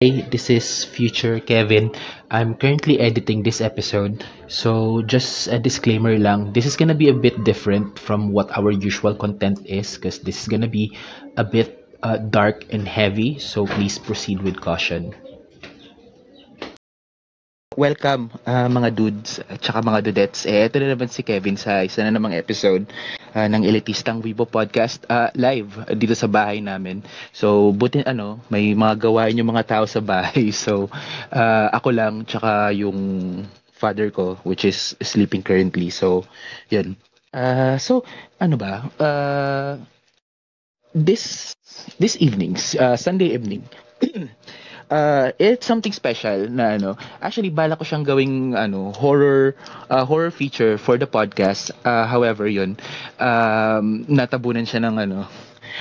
[0.00, 1.92] Hey, this is future Kevin.
[2.32, 4.24] I'm currently editing this episode.
[4.48, 6.56] So, just a disclaimer lang.
[6.56, 10.40] This is gonna be a bit different from what our usual content is because this
[10.40, 10.96] is gonna be
[11.36, 13.36] a bit uh, dark and heavy.
[13.36, 15.12] So, please proceed with caution.
[17.76, 20.48] Welcome uh, mga dudes at saka mga dudettes.
[20.48, 22.88] Eh, ito na naman si Kevin sa isa na namang episode
[23.34, 27.02] uh, ng Elitistang Weibo Podcast uh, live dito sa bahay namin.
[27.30, 30.52] So, buti ano, may mga gawain yung mga tao sa bahay.
[30.60, 30.92] So,
[31.32, 32.98] uh, ako lang tsaka yung
[33.72, 35.88] father ko which is sleeping currently.
[35.88, 36.28] So,
[36.68, 37.00] yun.
[37.32, 38.04] Uh, so,
[38.36, 38.84] ano ba?
[39.00, 39.72] Uh,
[40.92, 41.54] this
[41.98, 43.64] this evenings, uh, Sunday evening,
[44.90, 46.98] uh, it's something special na ano.
[47.22, 49.54] Actually, bala ko siyang gawing ano, horror
[49.88, 51.70] uh, horror feature for the podcast.
[51.86, 52.76] Uh, however, yun,
[53.22, 55.18] um, natabunan siya ng ano,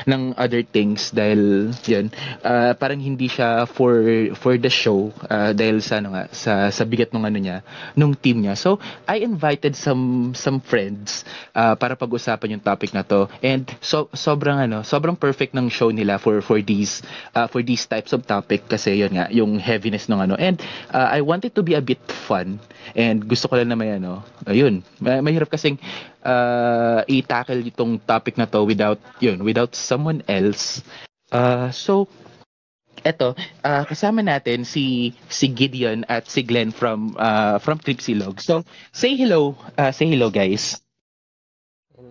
[0.06, 2.14] ng other things dahil yun
[2.46, 4.04] uh, parang hindi siya for
[4.38, 7.58] for the show uh, dahil sa ano nga sa sa bigat ng ano niya
[7.98, 8.56] nung team niya.
[8.56, 11.24] So I invited some some friends
[11.56, 13.28] uh, para pag-usapan yung topic na to.
[13.44, 17.02] And so sobrang ano sobrang perfect ng show nila for for these
[17.34, 20.36] uh, for these types of topic kasi yun nga yung heaviness ng ano.
[20.40, 20.60] And
[20.94, 22.62] uh, I wanted to be a bit fun.
[22.94, 25.78] And gusto ko lang na may ano ayun mahirap kasing
[26.30, 30.86] uh, i-tackle itong topic na to without yun without someone else
[31.34, 32.06] uh, so
[33.02, 38.62] eto uh, kasama natin si si Gideon at si Glenn from uh, from Tripsilog so
[38.94, 40.78] say hello uh, say hello guys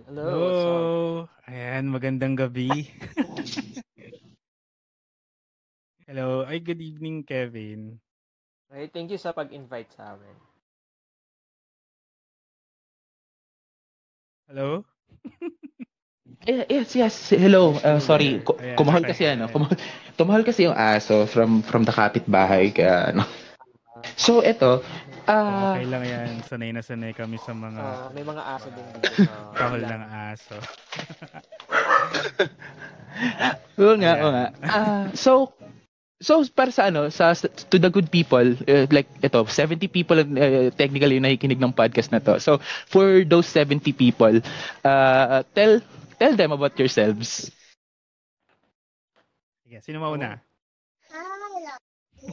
[0.09, 0.53] Hello.
[0.53, 1.29] Hello.
[1.49, 2.69] Ayan, magandang gabi.
[6.09, 6.45] Hello.
[6.45, 7.97] Ay, good evening, Kevin.
[8.69, 10.48] Okay, thank you sa pag-invite sa amin.
[14.49, 14.83] Hello?
[16.47, 17.15] Eh, yes, yes.
[17.35, 17.75] Hello.
[17.83, 18.39] Uh, sorry.
[18.41, 19.03] Ku- Ayan, okay.
[19.11, 19.45] kasi ano.
[19.51, 19.77] Kumahal,
[20.17, 23.23] kumahal kasi yung aso from from the kapitbahay kaya ano.
[24.15, 24.79] So eto,
[25.27, 26.39] ah okay lang yan.
[26.47, 30.03] Sanay na sanay kami sa mga Ah, may mga aso din dito sa kahol ng
[30.31, 30.55] aso.
[33.79, 34.23] Oo nga, Ayan.
[34.23, 34.45] oo nga.
[34.63, 35.51] Ah, so
[36.19, 37.31] So para sa ano, sa
[37.71, 42.11] to the good people, uh, like ito, 70 people uh, technically yung nakikinig ng podcast
[42.11, 42.43] na to.
[42.43, 42.59] So
[42.91, 44.43] for those 70 people,
[44.83, 45.79] uh, tell
[46.19, 47.47] tell them about yourselves.
[49.63, 50.43] Sige, sino mauna?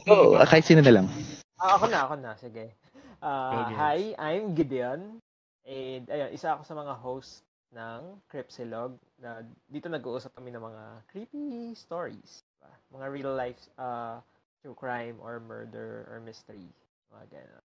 [0.03, 1.07] Oh, kahit sino na lang.
[1.55, 2.31] Ah, ako na, ako na.
[2.35, 2.75] Sige.
[3.23, 5.23] Ah, Go, hi, I'm Gideon.
[5.63, 10.83] And ayun, isa ako sa mga host ng Cripsilog na dito nag-uusap kami ng mga
[11.11, 12.46] creepy stories.
[12.67, 12.99] Diba?
[12.99, 14.19] Mga real life uh,
[14.59, 16.67] true crime or murder or mystery.
[17.15, 17.65] Mga ganun.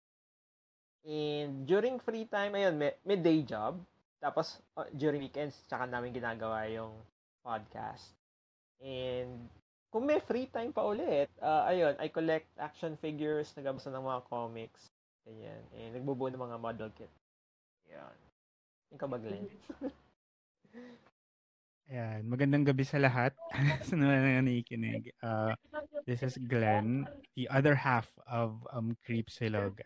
[1.07, 3.79] And during free time, ayun, may, may day job.
[4.19, 6.91] Tapos uh, during weekends, tsaka namin ginagawa yung
[7.45, 8.11] podcast.
[8.81, 9.47] And
[9.93, 14.21] kung may free time pa ulit, uh, ayun, I collect action figures, nagbabasa ng mga
[14.27, 14.91] comics,
[15.23, 15.63] ganyan.
[15.77, 17.13] Eh, nagbubuo ng mga model kit.
[17.87, 18.17] Yan.
[18.97, 19.47] Ikaw ba, Glenn?
[21.87, 23.31] Ayan, magandang gabi sa lahat.
[23.87, 25.07] sa mga nakikinig.
[25.23, 25.55] Uh,
[26.03, 27.07] this is Glenn,
[27.39, 29.79] the other half of um, Creep Silog.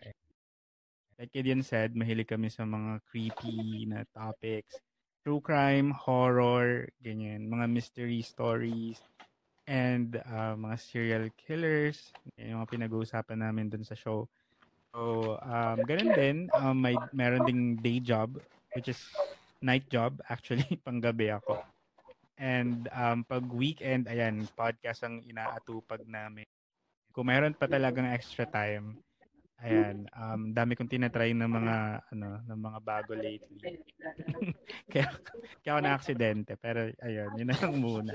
[1.22, 4.82] Like Gideon said, mahilig kami sa mga creepy na topics.
[5.22, 7.46] True crime, horror, ganyan.
[7.46, 8.98] Mga mystery stories,
[9.70, 12.10] and uh, mga serial killers.
[12.34, 14.26] Yung mga pinag-uusapan namin dun sa show.
[14.90, 16.38] So, um, ganun din.
[16.58, 18.42] Um, may, meron ding day job,
[18.74, 18.98] which is
[19.62, 20.66] night job, actually.
[20.90, 21.62] Panggabi ako.
[22.42, 26.50] And um, pag weekend, ayan, podcast ang inaatupag namin.
[27.14, 28.98] Kung meron pa talagang extra time,
[29.62, 33.78] ayan, um, dami kong tinatry ng mga, ano, ng mga bago lately.
[34.92, 35.06] kaya,
[35.62, 36.58] kaya ako na-aksidente.
[36.58, 38.14] Pero, ayun, yun na lang muna.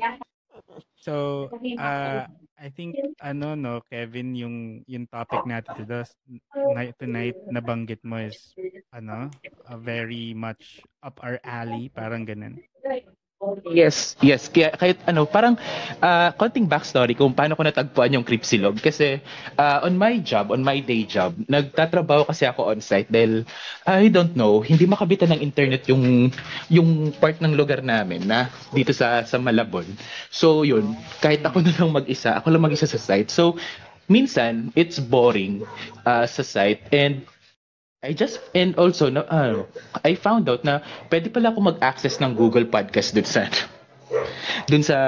[0.99, 1.47] So,
[1.79, 2.27] uh,
[2.59, 6.11] I think, ano, no, Kevin, yung, yung topic natin today,
[6.51, 8.59] tonight, tonight nabanggit mo is,
[8.91, 9.31] ano,
[9.71, 12.59] a very much up our alley, parang ganun.
[13.71, 14.51] Yes, yes.
[14.51, 15.55] Kaya kahit ano, parang
[16.03, 18.79] uh, konting backstory kung paano ko natagpuan yung Cripsilog.
[18.83, 19.23] Kasi
[19.55, 23.47] uh, on my job, on my day job, nagtatrabaho kasi ako on site dahil
[23.87, 26.35] I don't know, hindi makabitan ng internet yung
[26.67, 29.87] yung part ng lugar namin na dito sa sa Malabon.
[30.33, 33.31] So yun, kahit ako na lang mag-isa, ako lang mag-isa sa site.
[33.31, 33.55] So
[34.11, 35.63] minsan it's boring
[36.07, 37.27] uh, sa site and
[38.07, 39.67] I just and also no ano,
[40.07, 40.81] I found out na
[41.11, 43.51] pwede pala ako mag-access ng Google Podcast dun sa
[44.71, 44.99] dun sa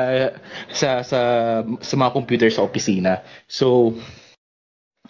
[0.75, 1.21] sa sa
[1.63, 3.23] sa mga computer sa opisina.
[3.47, 3.95] So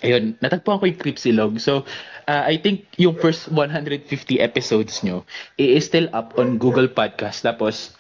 [0.05, 1.57] ayun, natagpuan ko yung Cripsilog.
[1.59, 1.89] So
[2.29, 4.05] uh, I think yung first 150
[4.39, 5.25] episodes nyo
[5.57, 7.98] is still up on Google Podcast tapos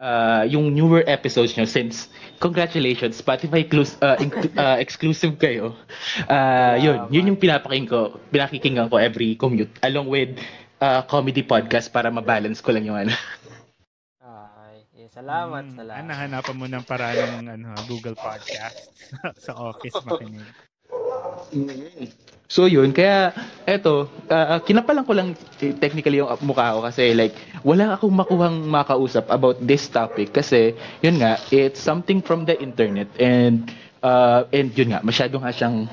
[0.00, 2.08] uh, yung newer episodes nyo since
[2.38, 5.74] congratulations Spotify clus- uh, inclu- uh, exclusive kayo.
[6.28, 10.36] Uh, yun, yun yung pinapaking ko, pinakikinggan ko every commute along with
[10.80, 13.12] uh, comedy podcast para mabalance ko lang yung ano.
[14.22, 16.02] Ay, eh, salamat, Mm, salamat.
[16.02, 18.90] ah, nahanapan mo ng paraan ng ano, Google Podcast
[19.44, 20.50] sa office makinig.
[22.46, 23.34] So yun, kaya
[23.66, 27.34] eto, uh, kinapalan ko lang eh, technically yung mukha ko kasi like
[27.66, 33.10] wala akong makuhang makausap about this topic kasi yun nga, it's something from the internet
[33.18, 33.74] and
[34.06, 35.90] uh, and yun nga, masyado nga siyang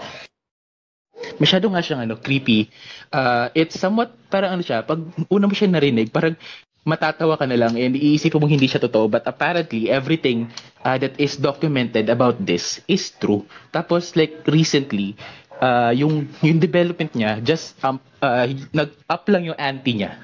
[1.42, 2.70] masyado nga siyang ano, creepy.
[3.10, 5.02] Uh, it's somewhat parang ano siya, pag
[5.34, 6.38] una mo siya narinig, parang
[6.84, 10.52] matatawa ka na lang and iisipin mo hindi siya totoo but apparently everything
[10.84, 13.48] uh, that is documented about this is true.
[13.72, 15.16] Tapos like recently,
[15.64, 18.44] uh, yung yung development niya just um, uh,
[18.76, 20.20] nag-up lang yung ante niya.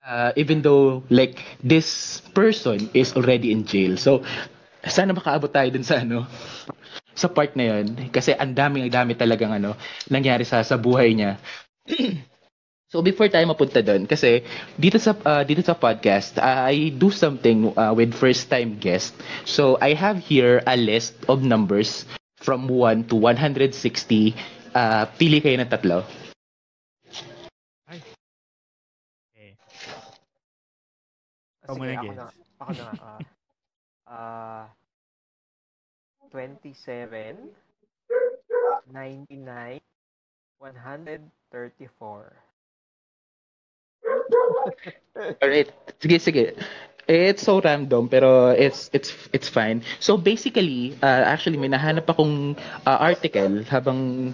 [0.00, 4.00] Uh, even though like this person is already in jail.
[4.00, 4.24] So
[4.80, 6.24] sana makaabot tayo dun sa ano
[7.12, 9.76] sa part na yun kasi ang dami ang dami talagang ano
[10.08, 11.36] nangyari sa sa buhay niya.
[12.90, 14.42] So before tayo mapunta doon kasi
[14.74, 19.14] dito sa uh, dito sa podcast uh, I do something uh, with first time guest.
[19.46, 22.02] So I have here a list of numbers
[22.42, 23.70] from 1 to 160.
[24.70, 26.06] Uh, pili kayo ng tatlo.
[27.90, 27.98] Ay.
[29.34, 29.50] Okay.
[31.66, 32.18] Ah, Ikaw muna, ako Gets.
[32.18, 32.26] na.
[32.60, 32.86] Ako na.
[33.06, 33.20] ah
[34.10, 34.64] ah
[36.30, 37.50] 27,
[38.90, 39.82] 99,
[40.62, 42.30] 134.
[45.42, 45.70] Alright.
[45.98, 46.54] Sige, sige.
[47.10, 49.82] It's so random pero it's it's it's fine.
[49.98, 52.54] So basically, uh, actually may nahanap akong
[52.86, 54.30] uh, article habang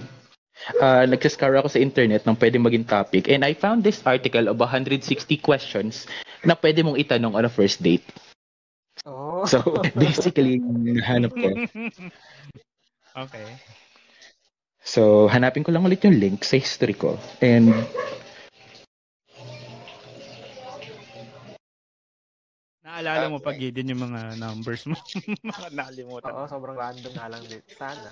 [0.80, 4.58] uh, nagsascour ako sa internet ng pwede maging topic and I found this article of
[4.58, 4.98] 160
[5.38, 6.10] questions
[6.42, 8.06] na pwede mong itanong on a first date.
[9.06, 9.46] Oh.
[9.46, 9.62] So
[9.94, 11.48] basically, nahanap ko.
[13.26, 13.48] okay.
[14.82, 17.70] So hanapin ko lang ulit yung link sa history ko and
[22.86, 24.96] Naalala mo pag din yung mga numbers mo.
[25.74, 26.32] Nakalimutan.
[26.32, 27.60] Oo, sobrang random na lang din.
[27.76, 28.08] Sana.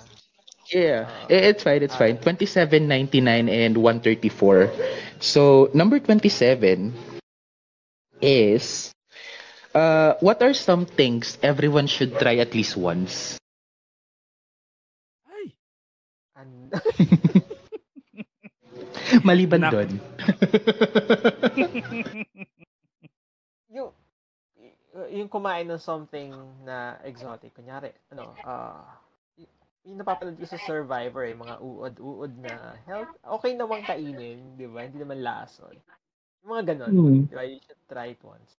[0.71, 2.17] Yeah, eh, it's fine, it's fine.
[2.17, 4.71] 27, 99, and 134.
[5.19, 6.93] So, number 27
[8.21, 8.91] is,
[9.75, 13.37] uh, what are some things everyone should try at least once?
[15.29, 15.53] Ay!
[16.35, 16.73] And,
[19.27, 20.01] Maliban Nak- doon.
[23.75, 23.93] yung,
[25.13, 26.33] yung kumain ng something
[26.65, 29.04] na exotic, kunyari, ano, ah, y-
[29.85, 34.81] yung napapanood ko sa Survivor eh, mga uod-uod na health, okay namang kainin, di ba?
[34.81, 35.77] Hindi naman lason.
[36.41, 37.21] Yung mga ganon, Hmm.
[37.29, 37.45] di ba?
[37.45, 38.57] You should try it once.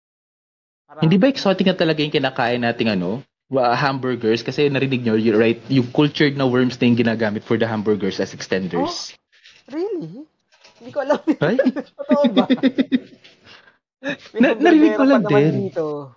[0.85, 3.25] Para, Hindi ba exotic na talaga yung kinakain nating ano?
[3.53, 7.65] hamburgers kasi narinig nyo, you're right, yung cultured na worms na yung ginagamit for the
[7.69, 9.13] hamburgers as extenders.
[9.69, 10.25] Really?
[10.81, 11.21] Hindi ko alam.
[11.41, 11.57] Ay?
[12.01, 12.45] Totoo ba?
[14.41, 15.69] Na- narinig ko lang din.
[15.69, 16.13] Dito.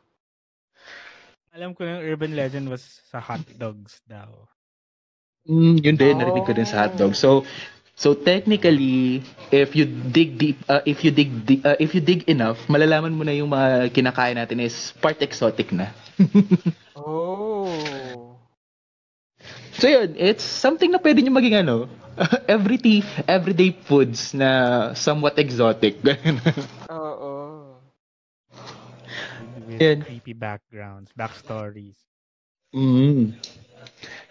[1.53, 4.49] Alam ko yung urban legend was sa hot dogs daw.
[5.49, 7.17] Mm, yun din, narinig ko din sa hotdog.
[7.17, 7.43] So,
[7.97, 12.29] so technically, if you dig deep, uh, if you dig, di- uh, if you dig
[12.29, 15.89] enough, malalaman mo na yung mga kinakain natin is part exotic na.
[16.97, 18.39] Oh.
[19.73, 21.89] So yun, it's something na pwede nyo maging ano,
[22.51, 26.03] everyday, everyday foods na somewhat exotic.
[26.91, 27.33] Oo.
[29.39, 29.99] With, with Yan.
[29.99, 31.97] creepy backgrounds, backstories.
[32.73, 33.35] mm.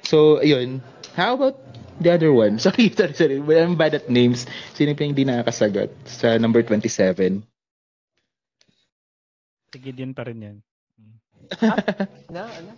[0.04, 0.80] So, yun.
[1.16, 1.58] How about
[2.00, 2.60] the other one?
[2.64, 3.38] Sorry, sorry, sorry.
[3.58, 4.46] I'm bad at names.
[4.78, 7.42] Sino pa yung hindi nakakasagot sa number 27?
[9.74, 10.58] Sige din pa rin yan.
[12.32, 12.72] Na, ano?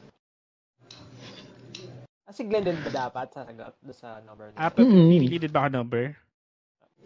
[2.29, 5.09] Ah, si Glenn din ba dapat sa sagot doon sa number Ah, pag Mm.
[5.09, 6.13] pinili din ba ka number?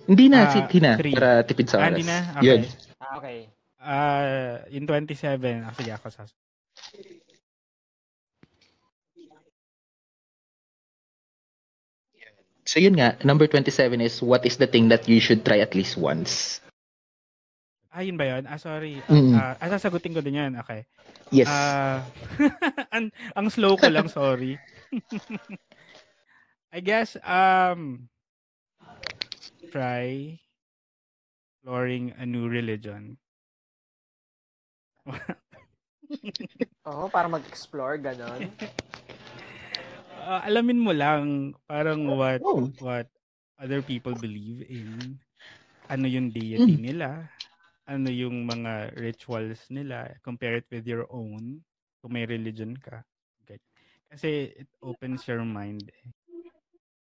[0.04, 1.00] Hindi na, Ah, si Tina.
[1.00, 1.16] three.
[1.16, 1.96] Para tipid sa Ah, oras.
[1.96, 2.18] hindi na?
[2.44, 2.62] Yun.
[2.68, 3.00] Okay.
[3.00, 3.38] Ah, okay.
[3.84, 4.24] Ah,
[4.68, 6.28] in 27, ah, sige ako sa
[12.74, 15.78] So yun nga, number 27 is what is the thing that you should try at
[15.78, 16.58] least once?
[17.94, 18.50] Ah, yun ba yun?
[18.50, 18.98] Ah, sorry.
[19.06, 19.38] Mm.
[19.38, 20.58] Ah, ah, sasagutin ko din yan.
[20.58, 20.82] Okay.
[21.30, 21.46] Yes.
[21.54, 22.02] Ah,
[22.98, 24.58] ang, ang slow ko lang, sorry.
[26.74, 28.10] I guess, um,
[29.70, 30.42] try
[31.62, 33.22] exploring a new religion.
[36.90, 38.50] Oo, para mag-explore, ganon.
[40.24, 42.72] Ah, alamin mo lang parang what Oh.
[42.80, 43.08] what
[43.60, 45.20] other people believe in.
[45.92, 46.80] Ano yung deity Mm.
[46.80, 47.28] nila?
[47.84, 50.16] Ano yung mga rituals nila?
[50.24, 51.60] Compare it with your own.
[52.04, 53.00] kung may religion ka.
[54.12, 55.88] Kasi it opens your mind.
[55.88, 56.12] Eh.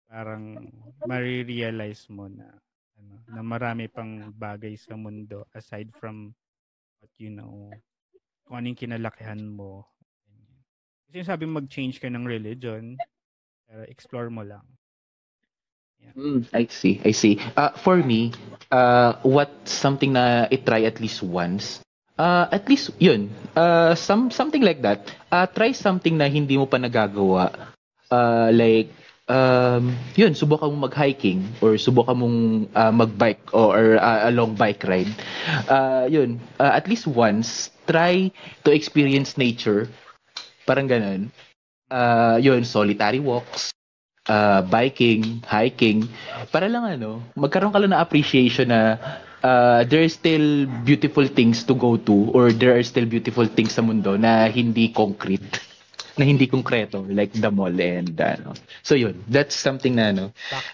[0.04, 0.60] Parang
[1.08, 2.52] marirealize mo na
[3.00, 6.36] ano, na marami pang bagay sa mundo aside from
[7.00, 7.72] what you know,
[8.44, 9.88] kung anong kinalakihan mo.
[11.10, 12.94] Kasi sabi mag-change ka ng religion,
[13.66, 14.62] pero explore mo lang.
[16.14, 17.42] Mm, I see, I see.
[17.58, 18.30] Uh, for me,
[18.70, 21.82] uh, what something na i-try at least once,
[22.14, 23.26] uh, at least yun,
[23.58, 25.10] uh, some, something like that.
[25.34, 27.74] Uh, try something na hindi mo pa nagagawa.
[28.06, 28.94] Uh, like,
[29.26, 32.38] um, yun, subukan mong mag-hiking or subukan mong
[32.70, 35.10] uh, mag-bike or uh, a long bike ride.
[35.66, 38.30] Uh, yun, uh, at least once, try
[38.62, 39.90] to experience nature.
[40.70, 41.34] Parang ganun.
[41.90, 43.74] Uh, yun, solitary walks,
[44.30, 46.06] uh, biking, hiking,
[46.54, 48.94] para lang ano, magkaroon ka lang ng appreciation na
[49.42, 53.74] uh, there are still beautiful things to go to or there are still beautiful things
[53.74, 55.58] sa mundo na hindi concrete
[56.18, 58.54] na hindi konkreto like the mall and ano.
[58.86, 60.24] So yun, that's something na ano,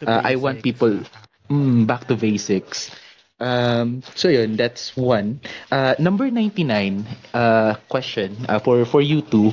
[0.05, 1.01] Uh, I want people-
[1.49, 2.93] mm, back to basics.
[3.41, 5.41] Um, so yun, that's one.
[5.73, 7.05] Uh, number 99
[7.37, 9.53] uh, question uh, for for you two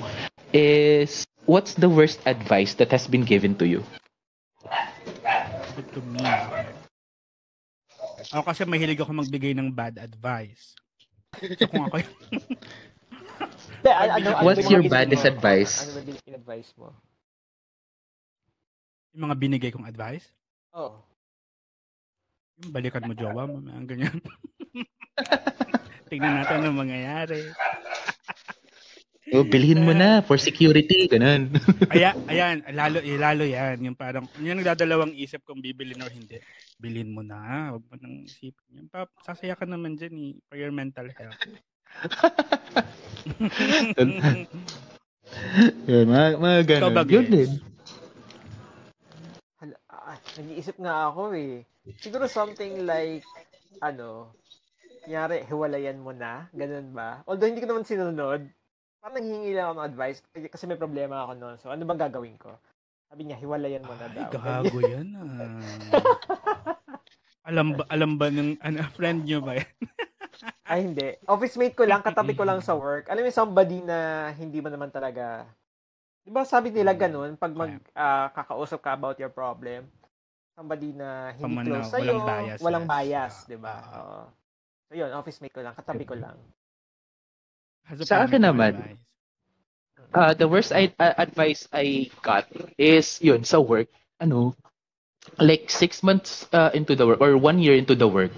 [0.53, 3.83] is what's the worst advice that has been given to you?
[5.93, 6.21] To me,
[8.29, 10.73] ako kasi mahilig ako magbigay ng bad advice.
[11.57, 12.13] So kung ako yung
[13.83, 15.31] ano, ano, ano What's your baddest mo?
[15.33, 15.73] advice?
[15.83, 16.93] Ano ba yung in-advise mo?
[19.13, 20.25] yung mga binigay kong advice,
[20.73, 20.97] Oh.
[22.57, 24.17] yung balikan mo jowa mo, mga ganyan.
[26.09, 27.53] Tingnan natin ang mangyayari.
[29.33, 31.49] Oh, bilhin mo na for security, ganun.
[31.93, 33.81] Aya, ayan, lalo, eh, lalo yan.
[33.81, 36.37] Yung parang, yung nagdadalawang isip kung bibilin or hindi.
[36.77, 37.73] Bilhin mo na.
[37.73, 38.77] Huwag mo nang isipin.
[38.77, 41.33] Yung pa, sasaya ka naman dyan eh, for your mental health.
[45.89, 46.93] yun, mga, mga Ikaw ganun.
[46.93, 47.51] ba, Yun din.
[49.89, 51.65] Ah, nag-iisip nga ako eh.
[51.97, 53.25] Siguro something like,
[53.81, 54.29] ano,
[55.01, 57.25] kunyari, hiwalayan mo na, ganun ba?
[57.25, 58.45] Although hindi ko naman sinunod,
[59.03, 61.55] parang nanghihingi lang ako ng advice k- kasi may problema ako noon.
[61.59, 62.55] So, ano bang gagawin ko?
[63.11, 64.31] Sabi niya, hiwalayan mo na Ay, daw.
[64.31, 65.59] gago yan ah.
[67.43, 69.75] alam ba, alam ba ng ano, friend nyo ba yan?
[70.71, 71.19] Ay, hindi.
[71.27, 73.11] Office mate ko lang, katabi ko lang sa work.
[73.11, 75.43] Alam mo, somebody na hindi mo naman talaga...
[76.23, 79.83] Di ba sabi nila ganun, pag mag ah, kakausap ka about your problem,
[80.55, 82.91] somebody na hindi na close sa'yo, walang bias, walang yes.
[82.95, 83.73] bias, Ah, di ba?
[83.75, 84.19] Oo.
[84.87, 86.39] So, yun, office mate ko lang, katabi ko lang.
[88.03, 88.97] Sa akin naman.
[90.13, 92.45] Uh, the worst I, uh, advice I got
[92.77, 93.89] is yun sa work.
[94.21, 94.53] Ano
[95.39, 98.31] like six months uh, into the work or one year into the work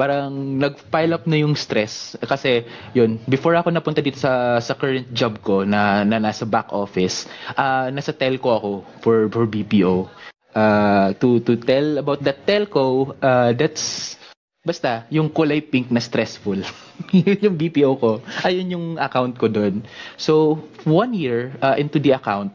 [0.00, 2.16] parang nag-pile up na yung stress.
[2.24, 2.64] Kasi
[2.96, 7.28] yun before ako napunta dito sa sa current job ko na, na nasa back office
[7.60, 8.70] uh, nasa telco ako
[9.04, 10.08] for for BPO
[10.56, 14.16] uh, to to tell about that telco uh, that's
[14.60, 16.60] basta yung kulay pink na stressful.
[17.16, 18.20] Yun yung BPO ko.
[18.44, 19.80] Ayun yung account ko doon
[20.20, 22.52] So, one year uh, into the account,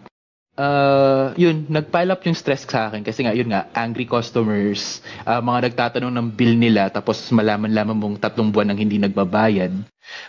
[0.57, 3.03] uh, yun, nag-pile up yung stress sa akin.
[3.03, 8.15] Kasi nga, yun nga, angry customers, uh, mga nagtatanong ng bill nila tapos malaman-laman mong
[8.21, 9.71] tatlong buwan nang hindi nagbabayad.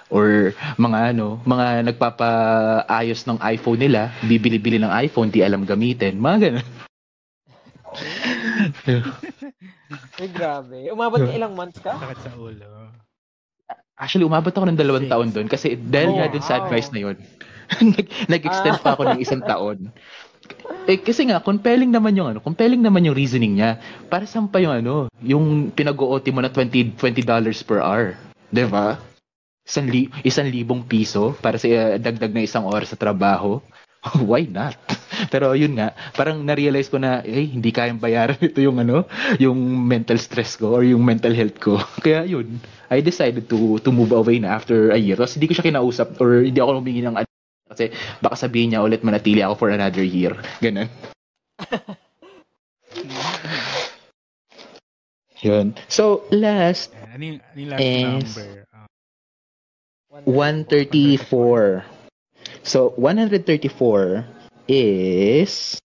[0.09, 6.38] Or mga ano, mga nagpapaayos ng iPhone nila, bibili-bili ng iPhone, di alam gamitin, mga
[6.50, 6.66] ganun.
[10.21, 10.90] Ay, grabe.
[10.90, 11.95] Umabot ka ilang months ka?
[11.95, 12.90] Sakit sa ulo.
[13.97, 15.12] Actually, umabot ako ng dalawang Six.
[15.12, 16.61] taon doon kasi dahil Oh, nga dun sa wow.
[16.69, 17.16] advice na yun,
[17.97, 19.88] nag- nag-extend pa ako ng isang taon.
[20.87, 23.83] Eh, kasi nga, compelling naman yung ano, compelling naman yung reasoning niya.
[24.07, 28.14] Para saan pa yung ano, yung pinag-OT mo na 20, 20 dollars per hour.
[28.52, 29.00] 'Di ba?
[29.66, 33.59] Isang, li- isang libong piso para sa uh, dagdag na isang oras sa trabaho.
[34.30, 34.76] Why not?
[35.32, 39.04] Pero yun nga, parang na-realize ko na, eh, hindi kayang bayaran ito yung ano,
[39.40, 41.80] yung mental stress ko or yung mental health ko.
[42.04, 45.18] Kaya yun, I decided to to move away na after a year.
[45.18, 47.34] Tapos hindi ko siya kinausap or hindi ako humingi ng ad-
[47.66, 47.90] kasi
[48.22, 50.38] baka sabihin niya ulit manatili ako for another year.
[50.62, 50.86] Ganun.
[55.42, 55.75] Yun.
[55.90, 58.50] So, last, Ayan, Ano yung, ano yung last Is- number?
[58.70, 58.86] Ah,
[60.25, 61.95] 134.
[62.66, 64.26] So, 134
[64.66, 65.78] is...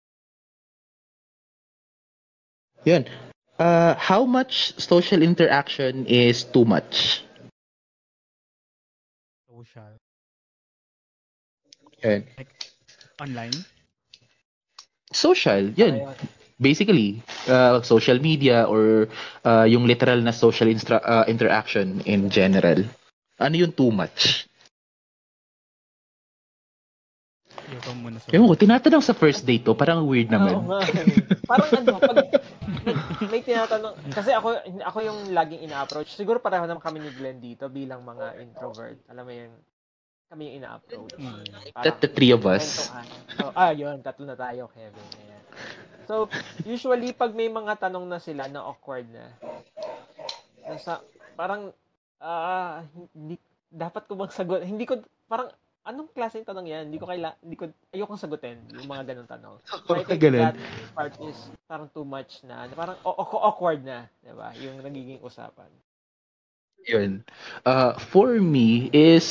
[2.83, 3.05] Yun.
[3.59, 7.21] Uh, how much social interaction is too much?
[9.45, 9.93] social.
[12.01, 12.25] Yun.
[13.21, 13.53] Online?
[15.13, 16.01] Social, yun.
[16.57, 19.07] Basically, uh, social media or
[19.45, 22.81] uh, yung literal na social instra- uh, interaction in general.
[23.37, 24.49] Ano yung too much?
[28.29, 30.53] Ewan ko, tinatanong sa first date to, parang weird Oo naman.
[30.69, 30.79] nga.
[31.49, 32.17] Parang ano, pag
[33.33, 36.13] may tinatanong, kasi ako, ako yung laging ina-approach.
[36.13, 39.01] Siguro pareho naman kami ni Glenn dito bilang mga introvert.
[39.09, 39.55] Alam mo yung
[40.31, 41.19] kami yung ina-approach.
[41.19, 41.43] mm,
[41.83, 42.87] That the three of us.
[43.35, 44.95] So, ah, yun, tatlo na tayo, Kevin.
[45.19, 45.43] Ayan.
[46.07, 46.31] So,
[46.63, 49.27] usually, pag may mga tanong na sila na awkward na,
[50.63, 51.03] nasa,
[51.35, 51.75] parang,
[52.23, 52.79] ah,
[53.11, 53.35] hindi,
[53.67, 54.63] dapat ko bang sagot?
[54.63, 55.51] Hindi ko, parang,
[55.85, 56.83] anong klaseng tanong yan?
[56.89, 59.55] Hindi ko kaila, hindi ko, ayokong sagutin yung mga ganong tanong.
[59.87, 60.41] So, I think Ganun.
[60.53, 60.55] that
[60.93, 64.53] part is parang too much na, parang o- o- awkward na, di ba?
[64.61, 65.69] Yung nagiging usapan.
[66.85, 67.21] Yun.
[67.65, 69.25] Uh, for me is,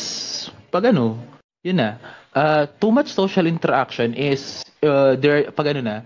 [0.71, 1.19] pag ano,
[1.63, 1.99] yun na,
[2.35, 5.97] uh, too much social interaction is, uh, there, pag ano na,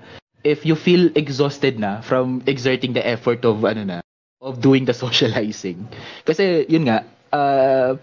[0.45, 3.99] if you feel exhausted na from exerting the effort of, ano na,
[4.41, 5.85] of doing the socializing.
[6.25, 7.97] Kasi, yun nga, uh,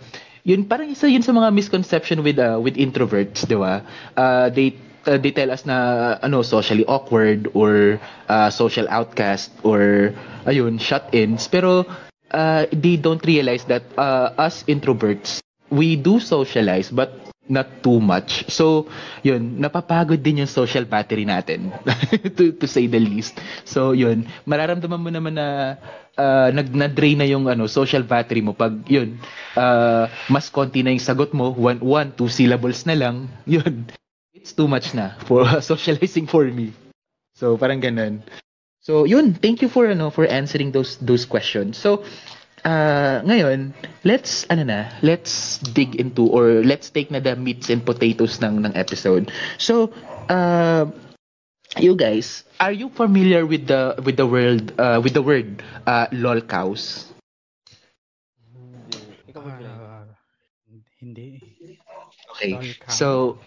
[0.43, 3.86] yun parang isa yun sa mga misconception with uh, with introverts, di ba?
[4.17, 4.75] Uh, they
[5.07, 7.98] uh, they tell us na ano socially awkward or
[8.29, 10.13] uh, social outcast or
[10.45, 11.86] ayun shut-ins pero
[12.33, 18.48] uh, they don't realize that uh, us introverts we do socialize but not too much.
[18.48, 18.88] So,
[19.27, 21.75] yun, napapagod din yung social battery natin
[22.39, 23.36] to, to say the least.
[23.67, 25.75] So, yun, mararamdaman mo naman na
[26.17, 29.20] uh, nag na-drain na yung ano social battery mo pag yun
[29.55, 33.88] uh, mas konti na yung sagot mo one one two syllables na lang yun
[34.36, 36.74] it's too much na for socializing for me
[37.36, 38.20] so parang ganun
[38.81, 42.01] so yun thank you for ano for answering those those questions so
[42.63, 47.86] uh, ngayon let's ano na let's dig into or let's take na the meats and
[47.86, 49.89] potatoes ng ng episode so
[50.27, 50.86] uh,
[51.80, 56.08] you guys, are you familiar with the with the word uh, with the word uh,
[56.12, 57.08] lol cows?
[61.00, 61.41] Hindi.
[61.65, 62.06] Ah.
[62.38, 62.77] Okay.
[62.88, 63.39] So,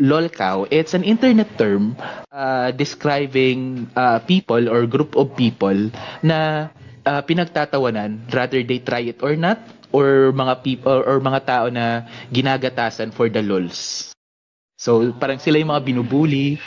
[0.00, 1.96] lolcow, it's an internet term
[2.32, 5.92] uh, describing uh, people or group of people
[6.24, 6.68] na
[7.06, 9.58] uh, pinagtatawanan rather they try it or not
[9.92, 14.10] or mga people or, mga tao na ginagatasan for the lols.
[14.80, 16.58] So, parang sila yung mga binubuli,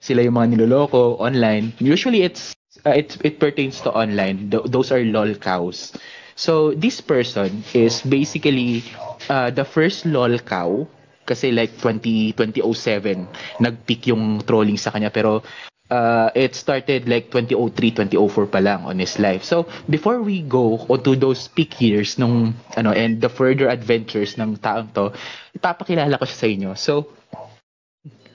[0.00, 1.76] sila yung mga niloloko online.
[1.78, 4.50] Usually it's uh, it it pertains to online.
[4.50, 5.96] Th- those are lol cows.
[6.34, 8.82] So this person is basically
[9.30, 10.84] uh, the first lol cow
[11.24, 15.40] kasi like 20 2007 nag-peak yung trolling sa kanya pero
[15.90, 19.44] uh, it started like 2003 2004 pa lang on his life.
[19.44, 24.56] So before we go onto those peak years nung ano and the further adventures ng
[24.60, 25.12] taong to,
[25.52, 26.70] ipapakilala ko siya sa inyo.
[26.78, 26.94] So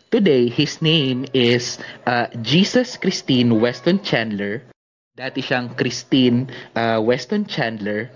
[0.10, 1.78] Today, his name is
[2.10, 4.66] uh, Jesus Christine Weston Chandler.
[5.14, 8.10] Dati siyang Christine uh, Weston Chandler.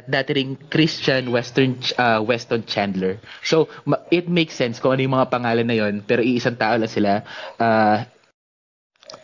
[0.00, 3.20] At dati ring Christian Western uh, Weston Chandler.
[3.44, 3.68] So,
[4.08, 7.20] it makes sense kung ano yung mga pangalan na yon pero iisang tao lang sila
[7.60, 8.08] uh,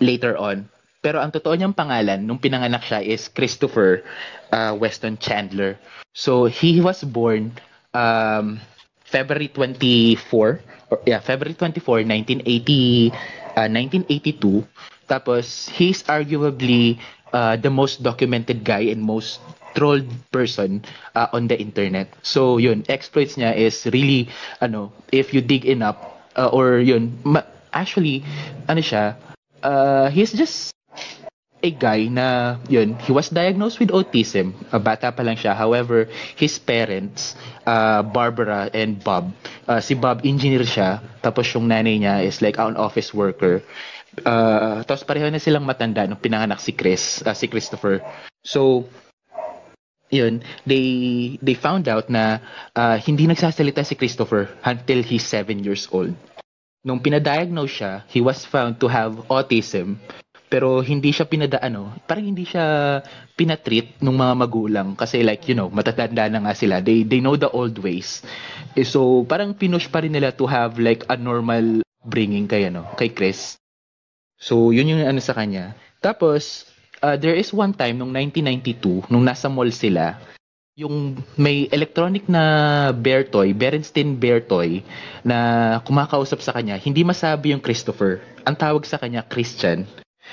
[0.02, 0.66] later on.
[1.02, 4.06] Pero ang totoo niyang pangalan, nung pinanganak siya, is Christopher
[4.54, 5.74] uh, Weston Chandler.
[6.14, 7.58] So, he was born
[7.94, 8.62] um,
[9.06, 10.60] February 24
[10.92, 13.12] or yeah, February 24, 1980
[13.56, 14.64] uh, 1982.
[15.08, 16.96] Tapos he's arguably
[17.32, 19.40] uh, the most documented guy and most
[19.76, 20.84] trolled person
[21.16, 22.08] uh, on the internet.
[22.22, 24.28] So yun, exploits niya is really
[24.60, 28.24] ano, if you dig in up uh, or yun, ma- actually
[28.68, 29.16] ano siya,
[29.62, 30.75] uh, he's just
[31.62, 34.53] a guy na yun, he was diagnosed with autism.
[34.75, 35.55] Uh, bata pa lang siya.
[35.55, 39.31] However, his parents, uh, Barbara and Bob,
[39.70, 43.62] uh, si Bob engineer siya, tapos yung nanay niya is like an office worker.
[44.27, 48.03] Uh, tapos pareho na silang matanda nung pinanganak si Chris, uh, si Christopher.
[48.42, 48.90] So,
[50.12, 52.42] yun, they they found out na
[52.77, 56.12] uh, hindi nagsasalita si Christopher until he's 7 years old.
[56.83, 60.03] Nung pinadiagnose siya, he was found to have autism
[60.53, 63.01] pero hindi siya pinadaano, parang hindi siya
[63.33, 66.85] pinatreat ng mga magulang kasi like you know, matatanda na nga sila.
[66.85, 68.21] They they know the old ways.
[68.77, 72.85] Eh, so parang pinush pa rin nila to have like a normal bringing kay ano,
[73.01, 73.57] kay Chris.
[74.37, 75.73] So yun yung ano sa kanya.
[76.05, 76.68] Tapos
[77.01, 80.21] uh, there is one time nung 1992 nung nasa mall sila,
[80.72, 84.80] yung may electronic na bear toy, Berenstein bear toy
[85.20, 88.24] na kumakausap sa kanya, hindi masabi yung Christopher.
[88.48, 89.85] Ang tawag sa kanya Christian.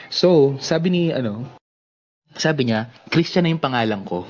[0.08, 1.44] So, sabi ni ano,
[2.40, 4.24] sabi niya, Christian na yung pangalan ko.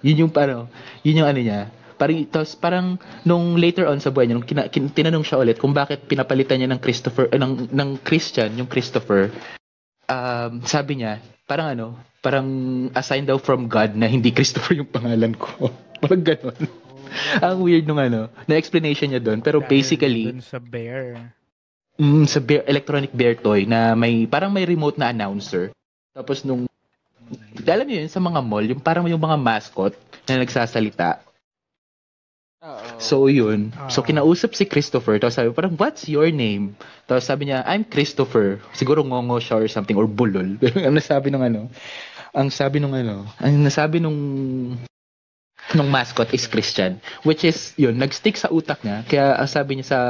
[0.00, 0.72] Yun yung parang,
[1.04, 1.68] yun yung ano niya.
[2.00, 2.86] Parang, tapos parang
[3.24, 6.56] nung later on sa buhay niya, nung kina, kin, tinanong siya ulit kung bakit pinapalitan
[6.56, 9.28] niya ng Christopher, eh, ng, ng Christian, yung Christopher,
[10.08, 11.86] um, sabi niya, parang ano,
[12.20, 12.46] parang
[12.92, 15.70] assign daw from God na hindi Christopher yung pangalan ko.
[16.02, 16.58] parang ganon.
[17.40, 19.40] Ang weird nung ano, na explanation niya doon.
[19.40, 21.32] Pero Dahil basically, dun sa bear.
[21.96, 25.70] mm, sa bear, electronic bear toy na may parang may remote na announcer.
[26.12, 26.66] Tapos nung
[27.66, 29.94] alam niyo yun sa mga mall, yung parang yung mga mascot
[30.26, 31.22] na nagsasalita.
[32.98, 33.72] So yun.
[33.92, 34.06] So Ah.
[34.06, 35.20] kinausap si Christopher.
[35.20, 36.76] Tapos sabi parang, what's your name?
[37.04, 38.60] Tapos sabi niya, I'm Christopher.
[38.72, 40.56] Siguro ngongo siya or something or bulol.
[40.86, 41.68] ang nasabi nung ano,
[42.32, 44.18] ang sabi nung ano, ang nasabi nung
[45.74, 47.02] nung mascot is Christian.
[47.26, 49.02] Which is, yun, nag-stick sa utak niya.
[49.02, 50.00] Kaya ang sabi niya sa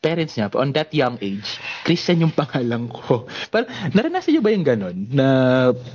[0.00, 1.56] parents niya, on that young age,
[1.88, 3.24] Christian yung pangalan ko.
[3.48, 4.96] Parang, naranasan niyo ba yung ganon?
[5.08, 5.26] Na,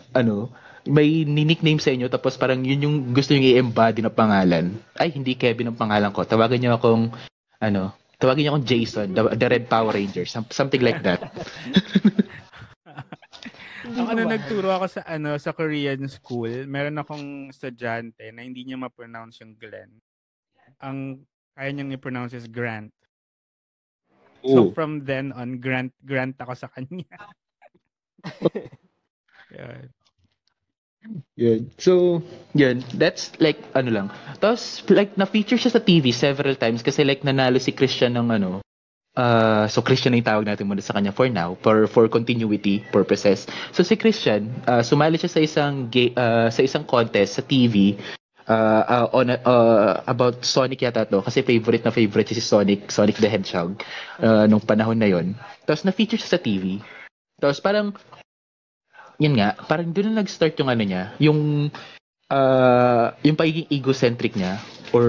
[0.10, 0.50] ano,
[0.86, 4.78] may nickname sa inyo tapos parang yun yung gusto niyo i-embody na pangalan.
[4.98, 6.22] Ay, hindi Kevin ang pangalan ko.
[6.22, 7.10] Tawagan niyo akong,
[7.58, 11.26] ano, tawagin niyo akong Jason, the, the Red Power Ranger, some- something like that.
[13.86, 18.82] Ang ano nagturo ako sa ano sa Korean school, meron akong estudyante na hindi niya
[18.82, 20.02] ma-pronounce yung Glenn.
[20.82, 21.22] Ang
[21.54, 22.90] kaya niyang i-pronounce is Grant.
[24.42, 27.06] So from then on, Grant Grant ako sa kanya.
[29.54, 29.86] Yun.
[31.36, 31.72] Yun.
[31.78, 32.84] So, yun.
[32.96, 34.08] That's like, ano lang.
[34.40, 38.62] Tapos, like, na-feature siya sa TV several times kasi like, nanalo si Christian ng ano,
[39.18, 42.82] uh, so Christian na yung tawag natin muna sa kanya for now, for, for continuity
[42.90, 43.46] purposes.
[43.76, 48.00] So, si Christian, uh, sumali siya sa isang, ga- uh, sa isang contest sa TV
[48.48, 53.18] uh, uh, on uh, about Sonic yata to kasi favorite na favorite si Sonic Sonic
[53.18, 53.82] the Hedgehog
[54.22, 55.34] uh, nung panahon na yon
[55.66, 56.82] tapos na-feature siya sa TV
[57.42, 57.94] tapos parang
[59.20, 61.70] yun nga parang doon na nag-start yung ano niya yung
[62.32, 64.60] uh, yung pagiging egocentric niya
[64.92, 65.06] or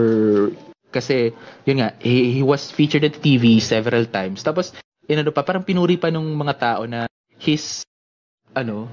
[0.94, 1.34] kasi
[1.68, 4.72] yun nga he, he was featured at TV several times tapos
[5.06, 7.06] inano pa parang pinuri pa nung mga tao na
[7.38, 7.82] his
[8.56, 8.88] ano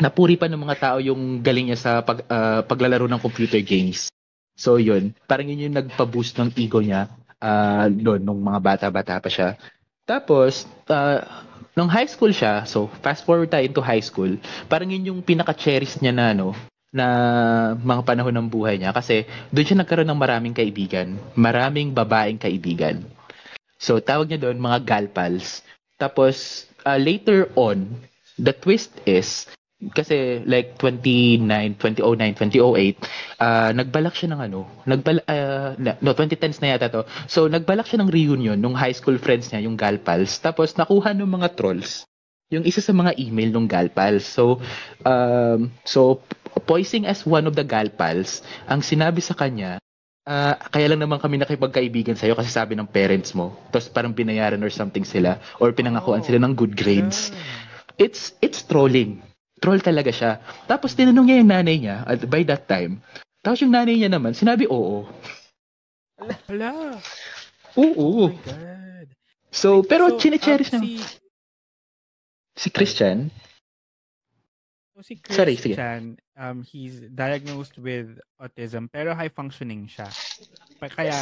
[0.00, 4.12] napuri pa ng mga tao yung galing niya sa pag, ah, paglalaro ng computer games.
[4.56, 9.28] So yun, parang yun yung nagpa-boost ng ego niya ah doon nung mga bata-bata pa
[9.28, 9.60] siya.
[10.08, 11.44] Tapos, ah,
[11.76, 14.32] nung high school siya, so fast forward tayo into high school,
[14.66, 16.56] parang yun yung pinaka-cherish niya na ano,
[16.88, 17.06] na
[17.76, 23.04] mga panahon ng buhay niya kasi doon siya nagkaroon ng maraming kaibigan, maraming babaeng kaibigan.
[23.76, 25.60] So tawag niya doon mga gal pals.
[26.00, 28.00] Tapos ah, later on,
[28.40, 29.44] the twist is
[29.92, 31.44] kasi like 29,
[31.76, 32.96] 2009, 2008,
[33.44, 35.20] ah nagbalak siya ng ano, nagbal
[35.76, 37.04] na- no 2010s na yata to.
[37.28, 40.40] So nagbalak siya ng reunion nung high school friends niya, yung Galpals.
[40.40, 42.08] Tapos nakuha ng mga trolls
[42.46, 44.24] yung isa sa mga email nung Galpals.
[44.24, 44.62] So
[45.04, 46.24] um so
[46.64, 49.76] poising as one of the Galpals, ang sinabi sa kanya
[50.24, 53.52] ah, kaya lang naman kami nakipagkaibigan sa'yo kasi sabi ng parents mo.
[53.74, 56.26] Tapos parang binayaran or something sila or pinangakuan Oh.
[56.26, 57.28] sila ng good grades
[58.00, 59.25] it's it's trolling.
[59.56, 60.38] Troll talaga siya.
[60.68, 63.00] Tapos tinanong niya yung nanay niya at by that time.
[63.40, 65.08] Tapos yung nanay niya naman, sinabi oo.
[66.48, 67.00] Hala.
[67.76, 68.28] Oo.
[68.28, 69.08] Oh my God.
[69.52, 70.90] So, pero So, chine-cherish um, na si,
[72.56, 73.32] si Christian.
[74.92, 75.76] so si Sorry, sige.
[75.76, 80.08] Christian, um, he's diagnosed with autism pero high functioning siya.
[80.76, 81.16] Pa- Kaya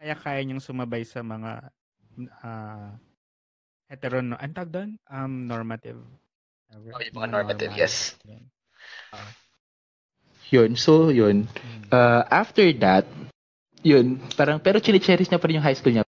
[0.00, 1.72] kaya kaya niyang sumabay sa mga
[2.44, 2.88] uh,
[3.88, 4.90] heterono, ang tawag doon?
[5.08, 6.00] Um, normative.
[6.74, 8.18] Oh, yung mga normative, yes.
[8.26, 8.42] Yun.
[10.50, 11.46] Yun, so yun.
[11.90, 13.06] Uh, after that,
[13.86, 16.02] yun, parang, pero chine-cherish niya pa rin yung high school niya.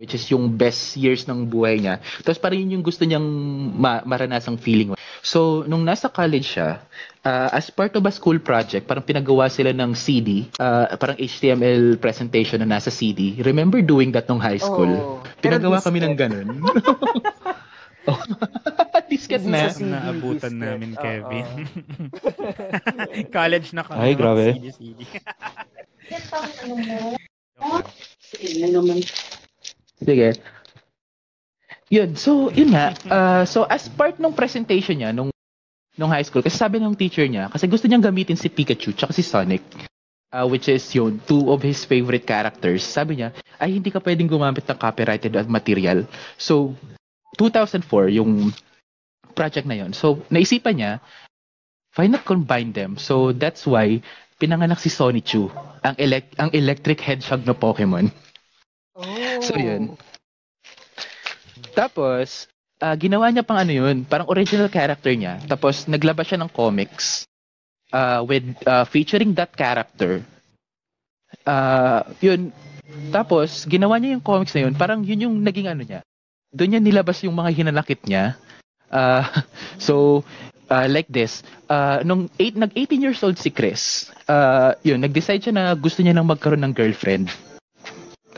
[0.00, 2.00] Which is yung best years ng buhay niya.
[2.24, 3.24] Tapos parang yun yung gusto niyang
[3.76, 4.96] ma- maranasang feeling.
[5.20, 6.80] So, nung nasa college siya,
[7.20, 12.00] uh, as part of a school project, parang pinagawa sila ng CD, uh, parang HTML
[12.00, 13.36] presentation na nasa CD.
[13.44, 14.88] Remember doing that nung high school?
[14.88, 15.20] Oo.
[15.44, 16.48] Pero Pinagawa kami ng ganun.
[18.08, 18.20] oh.
[19.10, 19.74] Disket na.
[19.74, 20.56] sa Naabutan disquette.
[20.62, 21.02] namin, Oo.
[21.02, 21.46] Kevin.
[23.34, 23.98] College na kami.
[23.98, 24.54] Ay, grabe.
[24.54, 25.00] CD, CD.
[30.00, 30.28] Sige.
[31.90, 32.94] Yun, so, yun nga.
[33.10, 35.34] Uh, so, as part ng presentation niya nung,
[35.98, 39.10] nung high school, kasi sabi ng teacher niya, kasi gusto niyang gamitin si Pikachu tsaka
[39.10, 39.60] si Sonic,
[40.30, 42.86] uh, which is yun, two of his favorite characters.
[42.86, 46.06] Sabi niya, ay hindi ka pwedeng gumamit ng copyrighted material.
[46.38, 46.78] So,
[47.38, 48.50] 2004, yung
[49.34, 49.94] project na yun.
[49.94, 50.92] So, naisipan niya,
[51.94, 52.98] why not combine them?
[52.98, 54.02] So, that's why,
[54.40, 55.52] pinanganak si Sonichu,
[55.84, 58.10] ang, elec- ang electric hedgehog na Pokemon.
[58.96, 59.40] Oh.
[59.40, 59.94] So, yun.
[61.72, 62.50] Tapos,
[62.82, 65.38] ah, ginawa niya pang ano yun, parang original character niya.
[65.46, 67.24] Tapos, naglabas siya ng comics
[67.94, 70.24] ah, with ah, featuring that character.
[71.46, 72.50] Ah, yun.
[73.14, 76.02] Tapos, ginawa niya yung comics na yun, parang yun yung naging ano niya.
[76.50, 78.34] Doon niya nilabas yung mga hinanakit niya.
[78.90, 79.22] Ah,
[79.78, 80.26] so,
[80.66, 85.54] ah, like this, ah, nung eight, nag-18 years old si Chris, ah, yun, nag-decide siya
[85.54, 87.30] na gusto niya nang magkaroon ng girlfriend.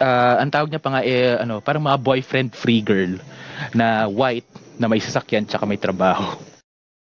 [0.01, 3.17] ah, ang tawag niya pa nga eh, ano, parang mga boyfriend free girl
[3.73, 6.37] na white na may sasakyan tsaka may trabaho.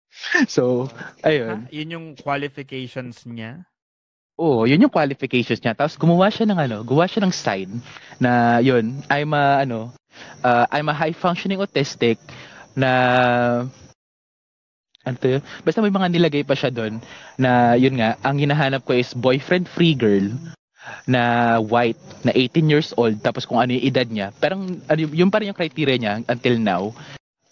[0.51, 0.93] so,
[1.25, 1.65] ayun.
[1.65, 1.73] Ha?
[1.73, 3.65] Yun yung qualifications niya?
[4.39, 5.75] Oo, yun yung qualifications niya.
[5.75, 7.83] Tapos gumawa siya ng ano, gumawa siya ng sign
[8.23, 9.91] na yun, I'm a ano,
[10.45, 12.19] uh, I'm a high functioning autistic
[12.75, 12.93] na
[15.07, 15.41] ano?
[15.65, 17.01] Basta may mga nilagay pa siya doon
[17.41, 20.29] na yun nga, ang hinahanap ko is boyfriend free girl
[21.09, 24.33] na white na 18 years old tapos kung ano yung edad niya.
[24.37, 26.93] Parang ano, yun- yun pa rin yung criteria niya until now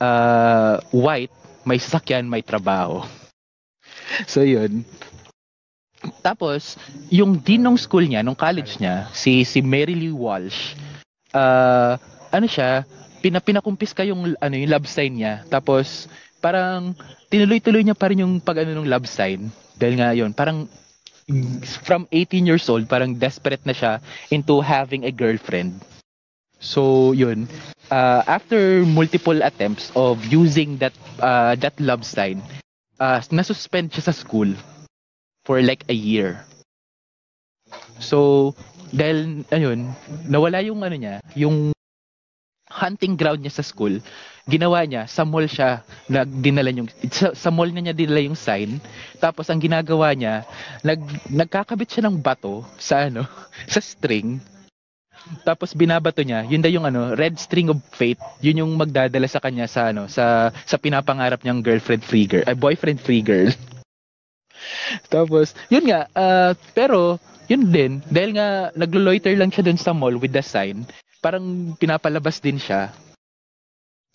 [0.01, 1.33] uh, white
[1.67, 3.03] may sasakyan may trabaho.
[4.31, 4.87] So yun.
[6.23, 6.79] Tapos,
[7.11, 10.79] yung dean ng school niya, nung college niya, si si Mary Lee Walsh,
[11.35, 11.99] ah,
[12.37, 12.85] ano siya,
[13.25, 15.43] pina, pinakumpis ka yung, ano, yung love sign niya.
[15.49, 16.07] Tapos,
[16.45, 16.93] parang,
[17.33, 19.49] tinuloy-tuloy niya pa rin yung pag ano ng love sign.
[19.81, 20.69] Dahil nga yun, parang,
[21.83, 23.99] from 18 years old, parang desperate na siya
[24.31, 25.81] into having a girlfriend.
[26.61, 27.49] So, yun.
[27.91, 32.43] ah, after multiple attempts of using that ah, that love sign,
[32.99, 34.51] uh, nasuspend siya sa school
[35.45, 36.43] for like a year.
[37.99, 38.53] So,
[38.95, 39.91] dahil, ayun,
[40.27, 41.75] nawala yung ano niya, yung
[42.77, 43.97] hunting ground niya sa school,
[44.45, 45.81] ginawa niya, sa mall siya,
[46.13, 48.77] nagdinala yung, sa, sa mall na niya dinala yung sign,
[49.17, 50.45] tapos ang ginagawa niya,
[50.85, 51.01] nag,
[51.33, 53.25] nagkakabit siya ng bato sa ano,
[53.73, 54.39] sa string,
[55.43, 59.43] tapos binabato niya, yun daw yung ano, red string of fate, yun yung magdadala sa
[59.43, 63.51] kanya sa ano, sa sa pinapangarap niyang girlfriend free girl, ay boyfriend free girl.
[65.15, 67.19] Tapos, yun nga, ah, pero,
[67.51, 70.87] yun din, dahil nga, naglo-loiter lang siya dun sa mall with the sign,
[71.27, 72.95] parang pinapalabas din siya.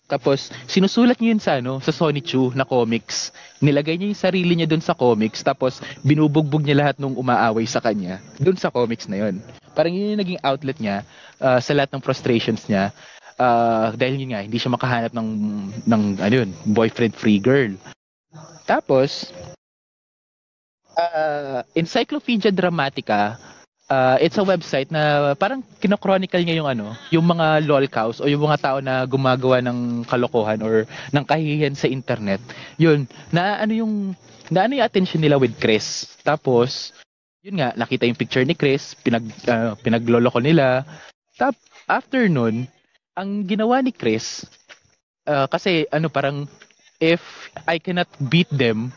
[0.08, 3.32] Tapos, sinusulat niya yun sa, ano, sa Sony Chu na comics.
[3.60, 7.84] Nilagay niya yung sarili niya dun sa comics, tapos binubugbog niya lahat nung umaaway sa
[7.84, 9.44] kanya, dun sa comics na yun.
[9.76, 10.96] Parang yun yung naging outlet niya
[11.36, 12.96] ah, sa lahat ng frustrations niya.
[13.36, 15.28] Ah, dahil yun nga, hindi siya makahanap ng,
[15.84, 17.72] ng ano yun, boyfriend-free girl.
[18.64, 19.32] Tapos,
[20.96, 23.36] uh, Encyclopedia Dramatica,
[23.92, 28.48] uh, it's a website na parang kinochronicle niya yung ano, yung mga lolcows o yung
[28.48, 32.40] mga tao na gumagawa ng kalokohan or ng kahihiyan sa internet.
[32.80, 33.92] Yun, na ano yung
[34.48, 36.08] na ano yung attention nila with Chris.
[36.24, 36.96] Tapos,
[37.44, 40.88] yun nga, nakita yung picture ni Chris, pinag uh, pinagloloko nila.
[41.36, 41.56] Tap
[41.88, 42.64] after nun,
[43.12, 44.48] ang ginawa ni Chris
[45.28, 46.48] uh, kasi ano parang
[47.02, 47.20] if
[47.68, 48.94] I cannot beat them,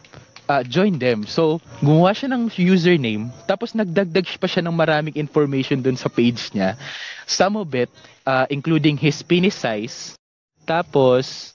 [0.47, 1.25] uh, join them.
[1.25, 6.53] So, gumawa siya ng username, tapos nagdagdag pa siya ng maraming information dun sa page
[6.53, 6.77] niya.
[7.25, 7.89] Some of it,
[8.25, 10.17] uh, including his penis size,
[10.65, 11.53] tapos,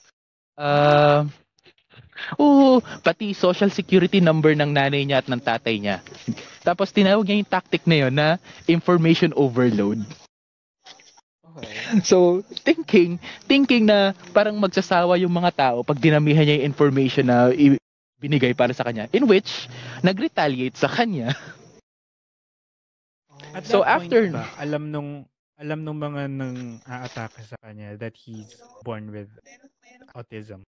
[0.59, 1.27] uh,
[2.37, 6.05] Oo, pati social security number ng nanay niya at ng tatay niya.
[6.61, 8.37] Tapos tinawag niya yung tactic na yun na
[8.69, 10.05] information overload.
[11.51, 11.99] Okay.
[12.07, 17.51] So, thinking, thinking na parang magsasawa yung mga tao pag dinamihan niya yung information na
[18.21, 19.09] binigay para sa kanya.
[19.09, 19.65] In which,
[20.05, 21.33] nag-retaliate sa kanya.
[23.57, 25.25] At So, after- ba, alam nung
[25.61, 29.29] alam nung mga nang aatake sa kanya that he's born with
[30.17, 30.65] autism.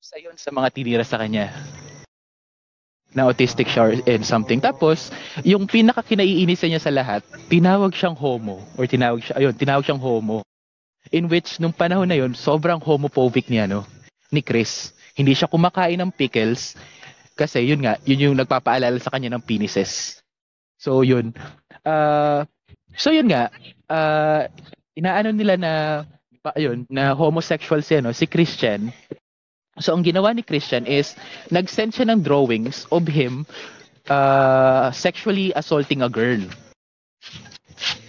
[0.00, 1.52] Sa yun sa mga tinira sa kanya.
[3.10, 4.60] Na autistic siya or and something.
[4.62, 5.10] Tapos,
[5.42, 8.62] yung pinaka kinaiinis niya sa lahat, tinawag siyang homo.
[8.78, 10.46] Or tinawag siya, ayun, tinawag siyang homo.
[11.10, 13.82] In which, nung panahon na yun, sobrang homophobic niya, no?
[14.30, 14.94] Ni Chris.
[15.14, 16.78] Hindi siya kumakain ng pickles.
[17.34, 20.20] Kasi yun nga, yun yung nagpapaalala sa kanya ng penises.
[20.80, 21.32] So, yun.
[21.84, 22.44] Ah,
[22.96, 23.48] so, yun nga.
[23.90, 24.48] ah,
[24.94, 25.72] inaano nila na,
[26.40, 28.12] pa, ayun, na homosexual siya, no?
[28.12, 28.92] Si Christian.
[29.80, 31.16] So, ang ginawa ni Christian is,
[31.48, 33.48] nag-send siya ng drawings of him
[34.10, 36.44] uh, sexually assaulting a girl.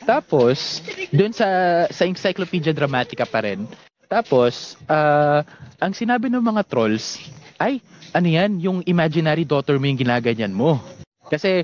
[0.03, 0.81] Tapos,
[1.13, 1.47] dun sa,
[1.87, 3.69] sa Encyclopedia Dramatica pa rin,
[4.11, 5.47] tapos, ah,
[5.79, 7.15] ang sinabi ng mga trolls,
[7.55, 7.79] ay,
[8.11, 10.83] ano yan, yung imaginary daughter mo yung ginaganyan mo.
[11.31, 11.63] Kasi,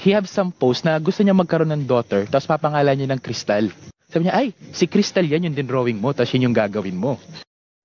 [0.00, 3.68] he have some post na gusto niya magkaroon ng daughter, tapos papangalan niya ng Crystal.
[4.08, 7.20] Sabi niya, ay, si Crystal yan yung drawing mo, tapos yun yung gagawin mo.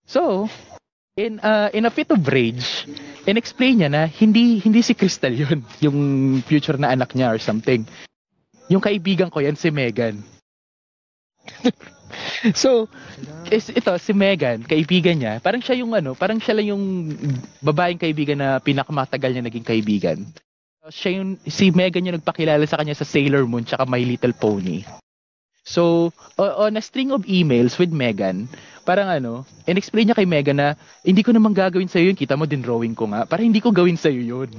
[0.08, 0.48] So,
[1.20, 2.88] in uh, in a fit of rage,
[3.28, 5.98] in-explain niya na hindi hindi si Crystal yun, yung
[6.48, 7.84] future na anak niya or something.
[8.72, 10.24] Yung kaibigan ko yan si Megan.
[12.63, 12.89] so,
[13.50, 16.84] is ito si Megan, kaibigan niya, parang siya yung ano, parang siya lang yung
[17.62, 20.17] babaeng kaibigan na pinakamatagal niya naging kaibigan.
[20.86, 24.86] Siya yung si Megan yung nagpakilala sa kanya sa Sailor Moon tsaka My Little Pony.
[25.65, 28.45] So, on a string of emails with Megan,
[28.86, 32.45] parang ano, in-explain niya kay Megan na hindi ko naman gagawin sa'yo yun, kita mo
[32.45, 34.50] din drawing ko nga, para hindi ko gawin sa'yo yun.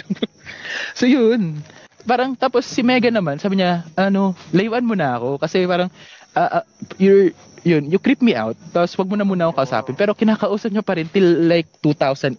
[0.98, 1.60] so yun,
[2.08, 5.92] parang tapos si Megan naman, sabi niya, ano, layuan mo na ako kasi parang
[6.38, 6.64] ah,
[7.02, 7.34] you're
[7.66, 8.54] yun, you creep me out.
[8.70, 9.96] Tapos wag mo na muna ako kausapin.
[9.98, 12.38] Pero kinakausap niya pa rin till like 2008.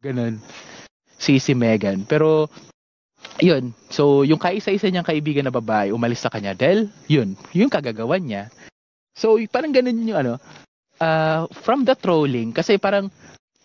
[0.00, 0.38] Ganun.
[1.18, 2.06] Si si Megan.
[2.06, 2.46] Pero
[3.40, 3.72] yun.
[3.92, 8.48] So, yung kaisa-isa niyang kaibigan na babae umalis sa kanya dahil yun, yung kagagawan niya.
[9.16, 10.34] So, parang ganun yung ano,
[11.00, 13.12] uh, from the trolling, kasi parang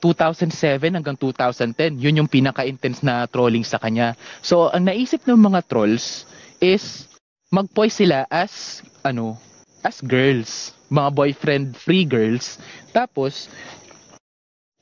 [0.03, 4.13] 2007 hanggang 2010, yun yung pinaka-intense na trolling sa kanya.
[4.43, 6.27] So, ang naisip ng mga trolls
[6.59, 7.07] is
[7.55, 9.39] mag-poise sila as, ano,
[9.79, 10.75] as girls.
[10.91, 12.59] Mga boyfriend-free girls.
[12.91, 13.47] Tapos,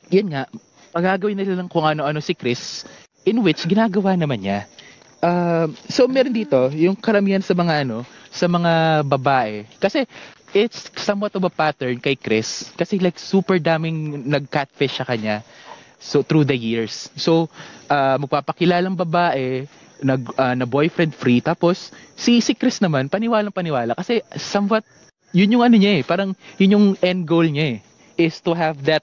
[0.10, 0.50] yun nga,
[0.90, 2.82] pagagawin nila lang kung ano-ano si Chris,
[3.22, 4.66] in which ginagawa naman niya.
[5.22, 9.70] Um, so, meron dito, yung karamihan sa mga ano, sa mga babae.
[9.78, 10.10] Kasi,
[10.52, 12.74] it's somewhat of a pattern kay Chris.
[12.74, 15.46] Kasi like, super daming nag-catfish sa kanya.
[16.04, 17.08] So, through the years.
[17.16, 17.48] So,
[17.88, 21.44] uh, magpapakilalang babae, nag, ah, na boyfriend free.
[21.44, 23.94] Tapos, si, si Chris naman, paniwalang paniwala.
[23.94, 24.88] Kasi, somewhat,
[25.36, 26.04] yun yung ano niya eh.
[26.04, 27.80] Parang, yun yung end goal niya eh.
[28.18, 29.02] Is to have that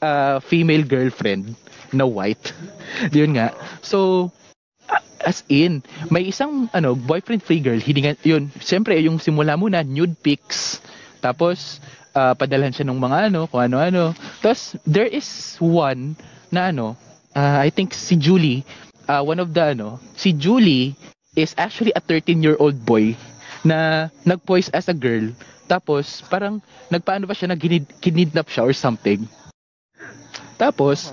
[0.00, 1.56] uh, female girlfriend
[1.92, 2.52] na white.
[3.16, 3.52] yun nga.
[3.84, 4.30] So,
[5.20, 10.16] as in, may isang ano boyfriend free girl, hiningan, yun, siyempre yung simula muna, nude
[10.24, 10.80] pics,
[11.20, 11.78] tapos,
[12.16, 14.16] uh, padalhan siya ng mga ano, kung ano-ano.
[14.40, 16.16] Tapos, there is one
[16.48, 16.96] na ano,
[17.36, 18.64] uh, I think si Julie,
[19.10, 20.94] uh, one of the ano, si Julie
[21.34, 23.18] is actually a 13-year-old boy
[23.66, 25.34] na nag-poise as a girl.
[25.66, 29.26] Tapos, parang, nagpaano ba siya, nag-kidnap siya or something.
[30.58, 31.10] Tapos,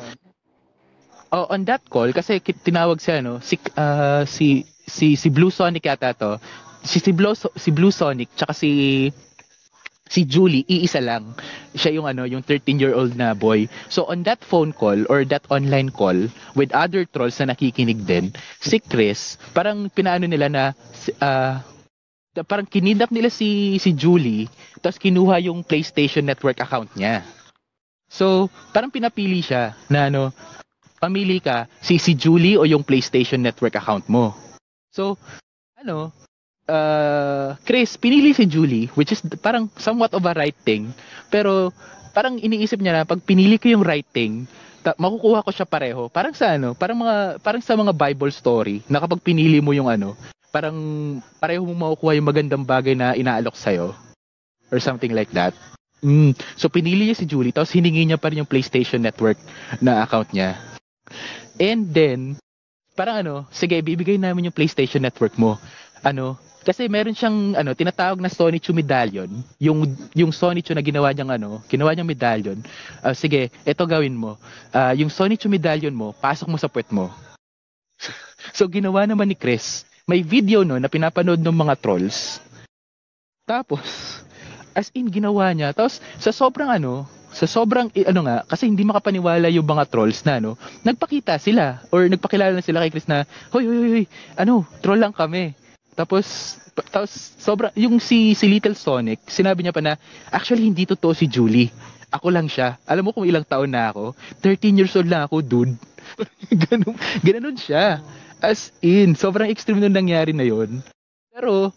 [1.34, 5.86] oh, on that call, kasi tinawag siya, no, si, ah, si, si, si Blue Sonic
[5.86, 6.42] yata to,
[6.82, 9.10] si, si, Blue, si Blue Sonic, tsaka si,
[10.08, 11.36] si Julie, iisa lang.
[11.76, 13.68] Siya yung ano, yung 13-year-old na boy.
[13.88, 16.18] So on that phone call or that online call
[16.58, 20.64] with other trolls na nakikinig din, si Chris, parang pinaano nila na
[22.38, 24.46] na parang kinidnap nila si si Julie,
[24.78, 27.26] tapos kinuha yung PlayStation Network account niya.
[28.08, 30.32] So, parang pinapili siya na ano,
[31.02, 34.38] pamili ka si si Julie o yung PlayStation Network account mo.
[34.94, 35.18] So,
[35.78, 36.14] ano,
[36.68, 40.92] uh, Chris, pinili si Julie, which is parang somewhat of a right thing.
[41.32, 41.72] Pero,
[42.12, 44.46] parang iniisip niya na pag pinili ko yung right thing,
[44.84, 46.12] ta- makukuha ko siya pareho.
[46.12, 49.92] Parang sa ano, parang mga parang sa mga Bible story na kapag pinili mo yung
[49.92, 50.14] ano,
[50.50, 50.76] parang
[51.38, 53.96] pareho mo makukuha yung magandang bagay na inaalok sa'yo.
[54.68, 55.56] Or something like that.
[56.04, 56.36] Mm.
[56.60, 59.40] So pinili niya si Julie, tapos hiningi niya pa rin yung PlayStation Network
[59.80, 60.60] na account niya.
[61.58, 62.20] And then,
[62.94, 65.56] parang ano, sige, bibigay namin yung PlayStation Network mo.
[66.06, 69.32] Ano, kasi meron siyang ano, tinatawag na Sony Chu medallion.
[69.56, 72.60] Yung yung Sony Chu na ginawa niyang ano, ginawa niyang medallion.
[73.00, 74.36] Ah, sige, ito gawin mo.
[74.76, 77.08] Ah, yung Sony Chu medallion mo, pasok mo sa puwet mo.
[78.58, 79.88] so ginawa naman ni Chris.
[80.04, 82.44] May video no na pinapanood ng mga trolls.
[83.48, 84.20] Tapos,
[84.76, 85.72] as in ginawa niya.
[85.72, 90.44] Tapos sa sobrang ano, sa sobrang ano nga, kasi hindi makapaniwala yung mga trolls na
[90.44, 93.24] ano, nagpakita sila or nagpakilala na sila kay Chris na,
[93.56, 95.56] hoy, hoy, hoy, ano, troll lang kami.
[95.98, 96.56] Tapos,
[96.94, 97.10] tapos
[97.42, 99.98] sobrang, yung si, si Little Sonic, sinabi niya pa na,
[100.30, 101.74] actually hindi totoo si Julie.
[102.14, 102.78] Ako lang siya.
[102.86, 104.14] Alam mo kung ilang taon na ako?
[104.46, 105.74] 13 years old lang ako, dude.
[106.70, 106.94] ganun,
[107.26, 108.06] ganun siya.
[108.38, 110.86] As in, sobrang extreme nung nangyari na yon.
[111.34, 111.74] Pero,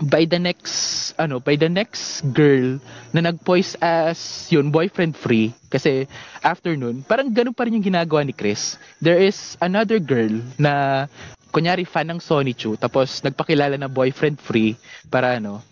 [0.00, 2.80] by the next ano by the next girl
[3.12, 6.08] na nag-poise as yun boyfriend free kasi
[6.40, 11.04] after nun parang ganun pa rin yung ginagawa ni Chris there is another girl na
[11.50, 14.78] kunyari fan ng Sony Chu tapos nagpakilala na boyfriend free
[15.10, 15.62] para ano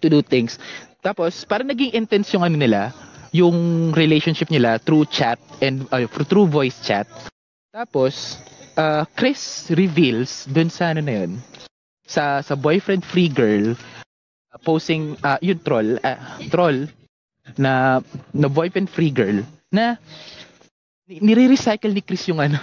[0.00, 0.56] to do things.
[1.02, 2.92] Tapos parang naging intense yung ano nila
[3.32, 7.08] yung relationship nila through chat and uh, through voice chat.
[7.72, 8.36] Tapos
[8.76, 11.32] uh, Chris reveals dun sa ano na yun
[12.06, 13.72] sa sa boyfriend free girl
[14.52, 16.20] uh, posing uh, yung troll uh,
[16.52, 16.84] troll
[17.56, 18.04] na
[18.36, 19.40] na boyfriend free girl
[19.72, 19.96] na
[21.08, 22.60] ni- nire-recycle ni Chris yung ano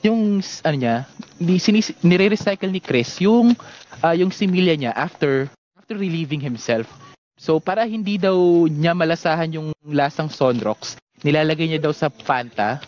[0.00, 1.04] yung ano niya
[1.40, 3.52] ni sinis, nire-recycle ni Chris yung
[4.00, 6.88] uh, yung similya niya after after relieving himself
[7.36, 12.80] so para hindi daw niya malasahan yung lasang Sonrox nilalagay niya daw sa Fanta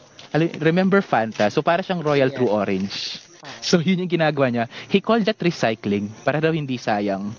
[0.64, 2.38] remember Fanta so para siyang Royal Yeah.
[2.40, 3.20] True Orange
[3.58, 4.64] So yun yung ginagawa niya.
[4.86, 7.34] He called that recycling para daw hindi sayang.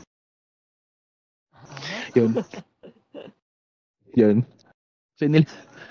[2.11, 2.43] Yun.
[4.19, 4.37] yun.
[5.15, 5.47] So, nil-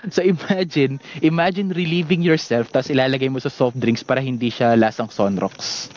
[0.09, 5.11] so imagine, imagine relieving yourself tapos ilalagay mo sa soft drinks para hindi siya lasang
[5.11, 5.87] Sonrox.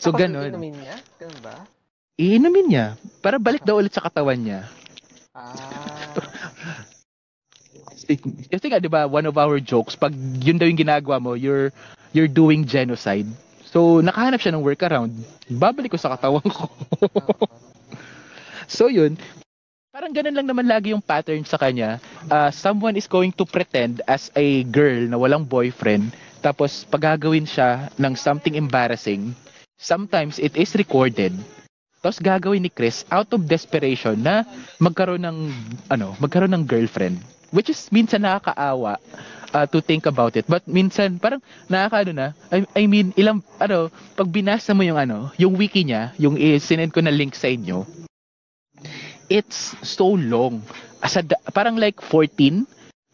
[0.00, 0.50] So Tapos ganun.
[0.56, 0.96] inumin niya?
[1.20, 1.54] Ganun ba?
[2.16, 2.86] Iinumin niya
[3.20, 4.64] para balik daw ulit sa katawan niya.
[5.36, 5.54] Ah,
[8.50, 10.10] Kasi nga 'di ba, one of our jokes, pag
[10.42, 11.70] yun daw yung ginagawa mo, you're
[12.10, 13.28] you're doing genocide.
[13.70, 15.14] So, nakahanap siya ng workaround.
[15.46, 16.66] Babalik ko sa katawan ko.
[18.66, 19.14] so, yun.
[19.90, 21.98] Parang ganun lang naman lagi yung pattern sa kanya.
[22.30, 26.14] Uh, someone is going to pretend as a girl na walang boyfriend.
[26.38, 29.34] Tapos, pagagawin siya ng something embarrassing.
[29.82, 31.34] Sometimes, it is recorded.
[31.98, 34.46] Tapos, gagawin ni Chris out of desperation na
[34.78, 35.38] magkaroon ng,
[35.90, 37.18] ano, magkaroon ng girlfriend.
[37.50, 38.94] Which is minsan nakakaawa
[39.50, 40.46] uh, to think about it.
[40.46, 42.28] But minsan, parang nakakaano na.
[42.54, 46.94] I, I mean, ilang, ano, pag binasa mo yung ano, yung wiki niya, yung sinend
[46.94, 48.00] ko na link sa inyo,
[49.30, 50.60] it's so long.
[51.00, 51.24] As a,
[51.54, 52.66] parang like 14,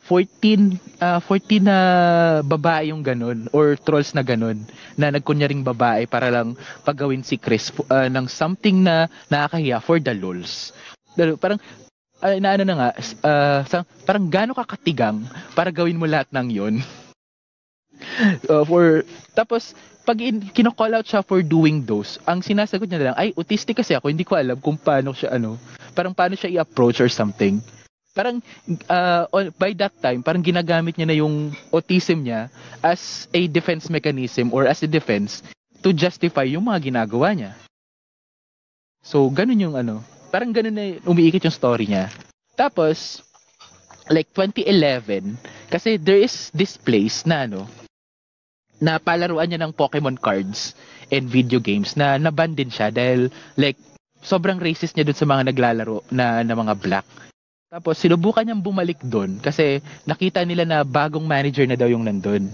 [0.03, 1.79] 14, uh, 14 na
[2.43, 4.65] babae yung ganun, or trolls na ganun,
[4.97, 10.17] na nagkunyaring babae para lang pagawin si Chris uh, ng something na nakakahiya for the
[10.17, 10.73] lols.
[11.39, 11.61] Parang,
[12.25, 12.91] uh, na ano na nga,
[13.23, 13.61] uh,
[14.09, 16.75] parang gaano kakatigang para gawin mo lahat ng yon
[18.53, 19.75] uh, for, tapos,
[20.07, 23.99] pag in, kino-call out siya for doing those, ang sinasagot niya lang, ay, autistic kasi
[23.99, 25.59] ako, hindi ko alam kung paano siya, ano,
[25.93, 27.59] parang paano siya i-approach or something.
[28.15, 28.41] Parang,
[28.89, 29.29] uh,
[29.61, 32.49] by that time, parang ginagamit niya na yung autism niya
[32.81, 35.45] as a defense mechanism or as a defense
[35.85, 37.53] to justify yung mga ginagawa niya.
[39.05, 40.01] So, ganun yung ano,
[40.33, 42.09] parang ganun na umiikot yung story niya.
[42.57, 43.21] Tapos,
[44.09, 45.37] like 2011,
[45.69, 47.67] kasi there is this place na ano,
[48.83, 50.77] na palaruan niya ng Pokemon cards
[51.09, 53.79] and video games na naban din siya dahil like
[54.21, 57.07] sobrang racist niya dun sa mga naglalaro na, na mga black.
[57.71, 62.51] Tapos sinubukan niyang bumalik doon kasi nakita nila na bagong manager na daw yung nandun.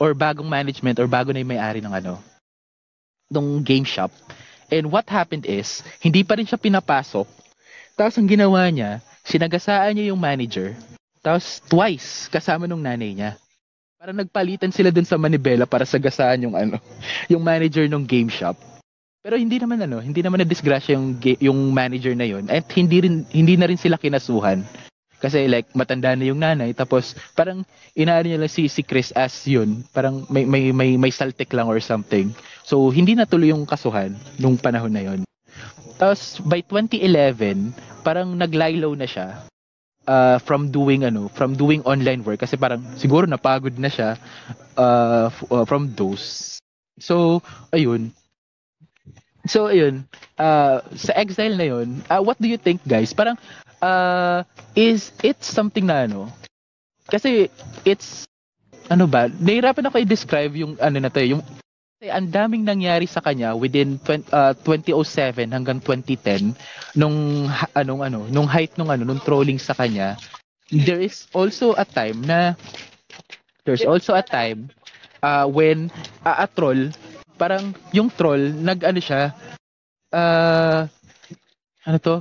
[0.00, 2.18] Or bagong management or bago na yung may-ari ng ano,
[3.30, 4.10] ng game shop.
[4.72, 7.28] And what happened is, hindi pa rin siya pinapasok.
[7.92, 10.74] Tapos ang ginawa niya, sinagasaan niya yung manager.
[11.22, 13.41] Tapos twice kasama nung nanay niya.
[14.02, 16.74] Parang nagpalitan sila dun sa Manibela para sagasaan yung ano,
[17.30, 18.58] yung manager ng game shop.
[19.22, 22.98] Pero hindi naman ano, hindi naman na disgrasya yung yung manager na yon at hindi
[22.98, 24.66] rin hindi na rin sila kinasuhan.
[25.22, 27.62] Kasi like matanda na yung nanay tapos parang
[27.94, 31.70] inaano niya lang si si Chris as yun, parang may may may may saltik lang
[31.70, 32.34] or something.
[32.66, 35.22] So hindi na tuloy yung kasuhan nung panahon na yon.
[35.94, 37.70] Tapos by 2011,
[38.02, 39.46] parang naglaylow na siya
[40.06, 44.18] uh, from doing ano, from doing online work kasi parang siguro napagod na siya
[44.76, 46.58] uh, f- uh, from those.
[46.98, 47.42] So,
[47.72, 48.12] ayun.
[49.46, 50.06] So, ayun.
[50.38, 53.10] Uh, sa exile na yun, uh, what do you think guys?
[53.10, 53.34] Parang,
[53.82, 54.46] uh,
[54.78, 56.30] is it something na ano?
[57.10, 57.50] Kasi,
[57.82, 58.22] it's,
[58.86, 61.42] ano ba, nahirapan ako i-describe yung ano na to, eh, yung
[62.02, 66.50] ang daming nangyari sa kanya within 20, uh, 2007 hanggang 2010
[66.98, 67.46] nung
[67.78, 70.18] anong ano nung height nung ano nung trolling sa kanya
[70.72, 72.58] there is also a time na
[73.62, 74.66] there's also a time
[75.22, 75.86] uh, when
[76.26, 76.90] uh, a troll
[77.38, 79.30] parang yung troll nag ano siya
[80.12, 80.86] uh,
[81.82, 82.16] ano to?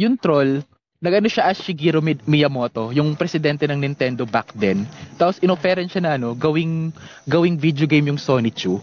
[0.00, 0.64] Yung troll
[1.02, 4.86] nagano siya as Shigeru Miyamoto, yung presidente ng Nintendo back then.
[5.18, 6.94] Tapos inoferan siya na ano, gawing
[7.26, 8.78] gawing video game yung Sonic 2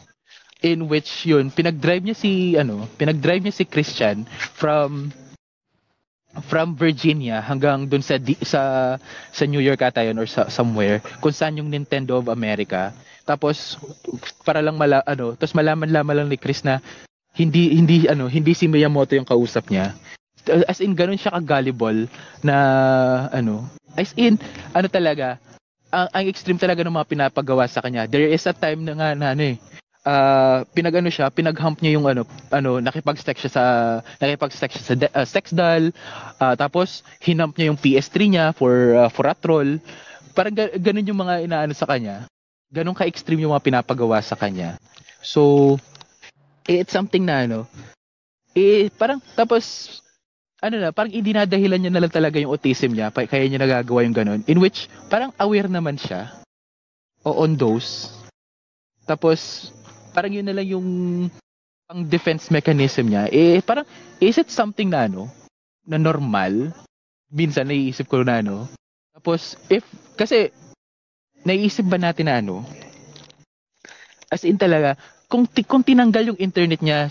[0.60, 5.16] in which yun pinag-drive niya si ano, pinag-drive niya si Christian from
[6.46, 8.96] from Virginia hanggang dun sa di, sa
[9.32, 12.92] sa New York ata yun or sa, somewhere kung saan yung Nintendo of America.
[13.24, 13.80] Tapos
[14.44, 16.84] para lang mala ano, tapos malaman-laman lang ni Chris na
[17.40, 19.96] hindi hindi ano, hindi si Miyamoto yung kausap niya
[20.48, 22.08] as in ganun siya ka-gullible
[22.46, 22.56] na
[23.34, 23.68] ano
[23.98, 24.40] as in
[24.72, 25.38] ano talaga
[25.90, 28.06] ang, ang extreme talaga ng mga pinapagawa sa kanya.
[28.06, 29.58] There is a time na nga na ano eh
[30.06, 32.24] uh, pinagano siya pinaghump niya yung ano
[32.54, 33.64] ano nakipag-sex siya sa
[34.22, 35.92] nakipag-sex siya sa de, uh, sex doll.
[36.38, 39.82] Uh, tapos hinump niya yung PS3 niya for uh, for a troll.
[40.38, 42.30] Parang ga- ganun yung mga inaano sa kanya.
[42.70, 44.78] Ganun ka-extreme yung mga pinapagawa sa kanya.
[45.26, 45.76] So
[46.70, 47.66] it's something na ano
[48.54, 49.98] eh parang tapos
[50.60, 54.16] ano na, parang idinadahilan niya na lang talaga yung autism niya, kaya niya nagagawa yung
[54.16, 54.42] ganun.
[54.48, 56.44] In which, parang aware naman siya
[57.24, 58.12] o on those.
[59.08, 59.72] Tapos,
[60.12, 60.88] parang yun na lang yung
[61.88, 63.32] pang defense mechanism niya.
[63.32, 63.88] Eh, parang,
[64.20, 65.32] is it something na ano,
[65.88, 66.76] na normal?
[67.32, 68.68] Minsan, naiisip ko na ano.
[69.16, 69.88] Tapos, if,
[70.20, 70.52] kasi,
[71.48, 72.68] naiisip ba natin na ano,
[74.28, 75.00] as in talaga,
[75.32, 77.08] kung, kung tinanggal yung internet niya,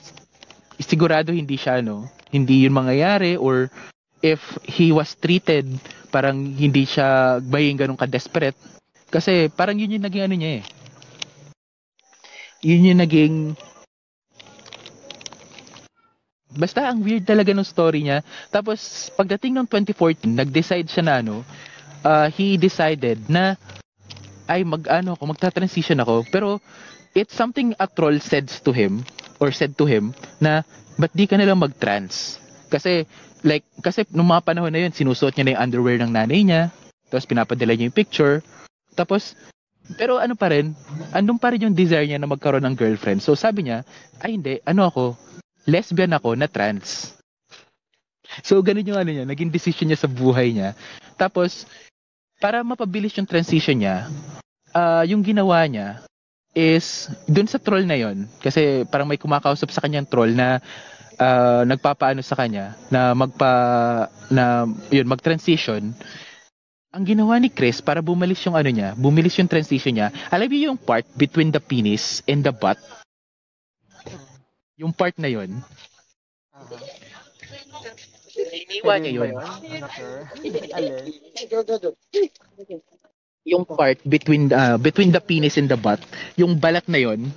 [0.79, 3.73] sigurado hindi siya, ano, hindi yun mangyayari or
[4.21, 5.69] if he was treated
[6.09, 8.57] parang hindi siya baying ganun ka-desperate.
[9.09, 10.65] Kasi parang yun yung naging ano niya eh.
[12.65, 13.35] Yun yung naging
[16.59, 18.25] basta ang weird talaga ng story niya.
[18.51, 21.47] Tapos pagdating ng 2014 nag-decide siya na ano
[22.03, 23.55] uh, he decided na
[24.49, 26.25] ay mag ano ako magta-transition ako.
[26.33, 26.59] Pero
[27.13, 29.05] it's something a troll says to him
[29.39, 30.65] or said to him na
[30.99, 32.43] ba't di ka nalang mag-trans?
[32.69, 33.07] Kasi
[33.47, 36.63] like kasi nung mga panahon na yun sinusuot niya na yung underwear ng nanay niya
[37.09, 38.43] tapos pinapadala niya yung picture.
[38.99, 39.39] Tapos
[39.97, 40.75] pero ano pa rin
[41.15, 43.23] andun pa rin yung desire niya na magkaroon ng girlfriend.
[43.23, 43.87] So sabi niya
[44.21, 45.15] ay hindi ano ako
[45.71, 47.15] lesbian ako na trans.
[48.43, 50.75] So ganun yung ano niya naging decision niya sa buhay niya.
[51.15, 51.65] Tapos
[52.43, 54.11] para mapabilis yung transition niya
[54.75, 56.03] ah yung ginawa niya
[56.59, 60.59] is dun sa troll na yon kasi parang may kumakausap sa kanyang troll na
[61.23, 63.53] ah, nagpapaano sa kanya na magpa
[64.27, 65.95] na yun mag-transition
[66.89, 70.09] ang ginawa ni Chris para bumalis yung ano niya, bumilis yung transition niya.
[70.33, 72.81] Alam niyo yung part between the penis and the butt?
[74.81, 75.61] Yung part na yun,
[76.57, 76.75] Aha.
[78.39, 79.35] iniwa Pwede niya yun.
[80.73, 80.95] Alin?
[83.49, 86.05] Yung part between uh, between the penis and the butt,
[86.37, 87.33] yung balat na yun,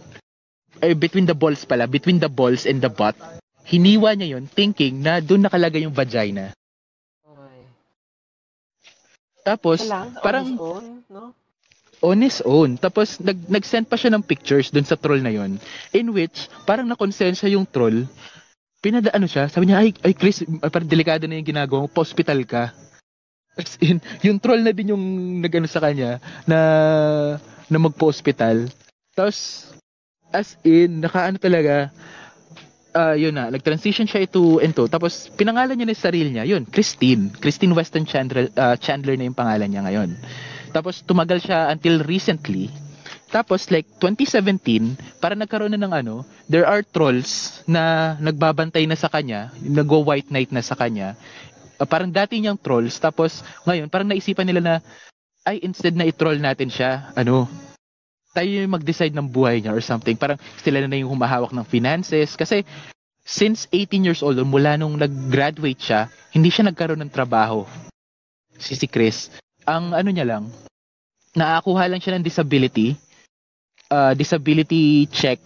[0.84, 3.16] eh, between the balls pala, between the balls and the butt,
[3.64, 6.52] hiniwa niya yun thinking na doon nakalagay yung vagina.
[7.24, 7.64] Okay.
[9.48, 10.20] Tapos, lang?
[10.20, 11.24] parang On his own, no?
[12.02, 12.70] on his own.
[12.82, 15.62] Tapos nag nag-send pa siya ng pictures dun sa troll na yon
[15.94, 18.10] in which parang nakonsensya yung troll.
[18.82, 22.42] Pinadaano siya, sabi niya, ay, ay Chris, ay, parang delikado na yung ginagawa mo, pa-hospital
[22.50, 22.74] ka.
[23.62, 25.06] As in, yung troll na din yung
[25.38, 26.18] nagano sa kanya
[26.50, 26.60] na
[27.70, 28.68] na magpo-hospital.
[29.14, 29.70] Tapos
[30.34, 31.94] as in, nakaano talaga
[32.92, 34.90] ah yun na, nag-transition siya ito into.
[34.92, 37.32] Tapos pinangalan niya na sarili niya, yun, Christine.
[37.40, 40.10] Christine Weston Chandler, ah, Chandler na yung pangalan niya ngayon.
[40.76, 42.72] Tapos tumagal siya until recently.
[43.32, 49.08] Tapos like 2017, para nagkaroon na ng ano, there are trolls na nagbabantay na sa
[49.08, 51.16] kanya, nagwo-white knight na sa kanya.
[51.82, 54.76] Uh, parang dati niyang trolls, tapos ngayon parang naisipan nila na
[55.50, 57.50] ay instead na i-troll natin siya, ano,
[58.32, 60.14] tayo yung mag-decide ng buhay niya or something.
[60.14, 62.62] Parang sila na yung humahawak ng finances kasi
[63.26, 66.02] since 18 years old, mula nung nag-graduate siya,
[66.32, 67.66] hindi siya nagkaroon ng trabaho.
[68.62, 69.34] Si si Chris.
[69.66, 70.54] Ang ano niya lang,
[71.34, 72.98] nakakuha lang siya ng disability,
[73.90, 75.42] uh, disability check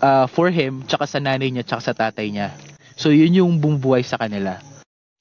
[0.00, 2.52] uh, for him, tsaka sa nanay niya, tsaka sa tatay niya.
[2.94, 4.62] So, yun yung bumubuhay sa kanila.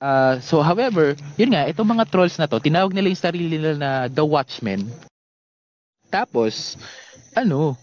[0.03, 3.71] Uh, so, however, yun nga, itong mga trolls na to, tinawag nila yung sarili nila
[3.79, 4.91] na The Watchmen.
[6.11, 6.75] Tapos,
[7.31, 7.79] ano,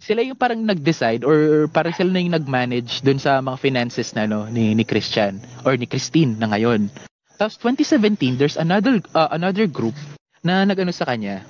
[0.00, 4.24] sila yung parang nag-decide or parang sila na yung nag-manage dun sa mga finances na
[4.24, 5.36] no, ni, ni Christian
[5.68, 6.88] or ni Christine na ngayon.
[7.36, 9.96] Tapos 2017, there's another uh, another group
[10.40, 11.44] na nagano sa kanya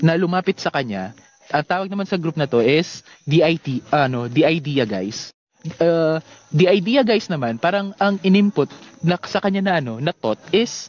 [0.00, 1.12] na lumapit sa kanya.
[1.52, 5.35] Ang tawag naman sa group na to is DIT, ano, the idea guys.
[5.80, 6.22] Uh,
[6.54, 8.70] the idea guys naman, parang ang inimput
[9.02, 10.88] na sa kanya na ano, na thought is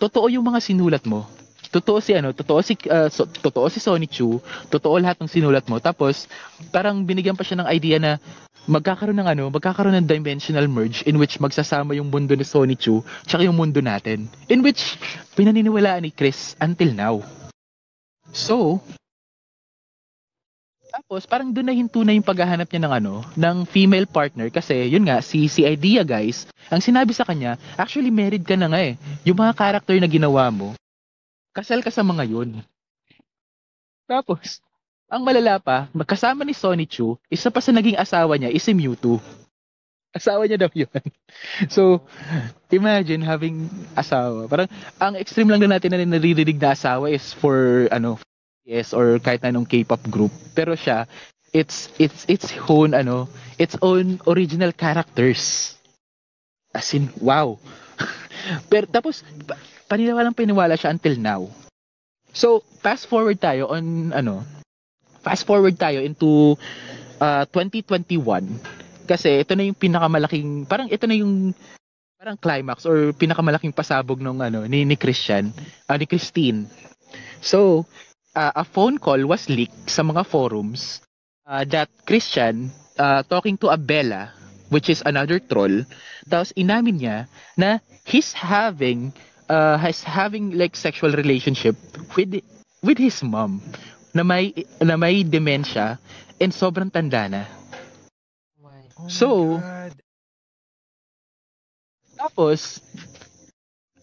[0.00, 1.26] totoo yung mga sinulat mo.
[1.68, 4.40] Totoo si ano, totoo si uh, so, totoo si Sony Chu,
[4.72, 5.76] totoo lahat ng sinulat mo.
[5.76, 6.24] Tapos
[6.72, 8.16] parang binigyan pa siya ng idea na
[8.64, 13.04] magkakaroon ng ano, magkakaroon ng dimensional merge in which magsasama yung mundo ni Sony Chu
[13.28, 14.32] tsaka yung mundo natin.
[14.48, 14.96] In which
[15.36, 17.20] pinaniniwalaan ni Chris until now.
[18.32, 18.80] So,
[20.98, 24.90] tapos parang doon na hinto na yung paghahanap niya ng ano, ng female partner kasi
[24.90, 28.82] yun nga si si Idea guys, ang sinabi sa kanya, actually married ka na nga
[28.82, 28.98] eh.
[29.22, 30.74] Yung mga character na ginawa mo,
[31.54, 32.50] kasal ka sa mga yun.
[34.10, 34.58] Tapos,
[35.06, 38.74] ang malala pa, magkasama ni Sonny Chu, isa pa sa naging asawa niya is si
[38.74, 39.22] Mewtwo.
[40.10, 40.90] Asawa niya daw yun.
[41.74, 42.02] so,
[42.74, 44.50] imagine having asawa.
[44.50, 44.66] Parang,
[44.98, 48.18] ang extreme lang na natin na naririnig na asawa is for, ano,
[48.68, 50.30] yes, or kahit anong K-pop group.
[50.52, 51.08] Pero siya,
[51.56, 55.72] it's, it's, its own, ano, its own original characters.
[56.76, 57.56] As in, wow.
[58.70, 59.56] Pero tapos, pa-
[59.88, 61.48] paniniwalang paniwala siya until now.
[62.36, 64.44] So, fast forward tayo on, ano,
[65.24, 66.54] fast forward tayo into
[67.18, 68.22] uh, 2021
[69.08, 71.56] kasi ito na yung pinakamalaking parang ito na yung
[72.20, 75.48] parang climax or pinakamalaking pasabog nung ano ni ni Christian
[75.88, 76.68] uh, ni Christine
[77.40, 77.88] so
[78.34, 81.00] uh, a phone call was leaked sa mga forums
[81.46, 84.32] uh, that Christian uh, talking to a Bella
[84.68, 85.84] which is another troll
[86.28, 87.18] tapos inamin niya
[87.56, 89.12] na he's having
[89.48, 91.76] uh, he's having like sexual relationship
[92.16, 92.40] with
[92.84, 93.60] with his mom
[94.12, 95.96] na may na may dementia
[96.38, 97.42] and sobrang tanda na.
[98.58, 99.92] Oh my Oh my So, God.
[102.18, 102.82] Tapos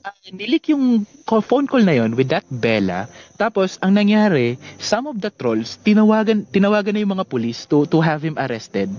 [0.05, 3.09] uh, nilik yung call, phone call na yon with that Bella.
[3.41, 7.97] Tapos ang nangyari, some of the trolls tinawagan tinawagan na yung mga pulis to to
[7.99, 8.93] have him arrested.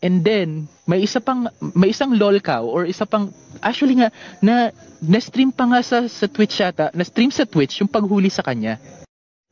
[0.00, 4.08] And then may isa pang may isang lol cow or isa pang actually nga
[4.40, 4.72] na
[5.02, 8.78] na-stream pa nga sa sa Twitch yata, na-stream sa Twitch yung paghuli sa kanya.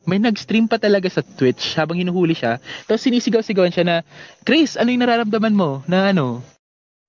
[0.08, 2.56] may nag-stream pa talaga sa Twitch habang hinuhuli siya.
[2.88, 3.96] Tapos sinisigaw-sigawan siya na,
[4.40, 5.84] Chris, ano yung nararamdaman mo?
[5.84, 6.40] Na ano?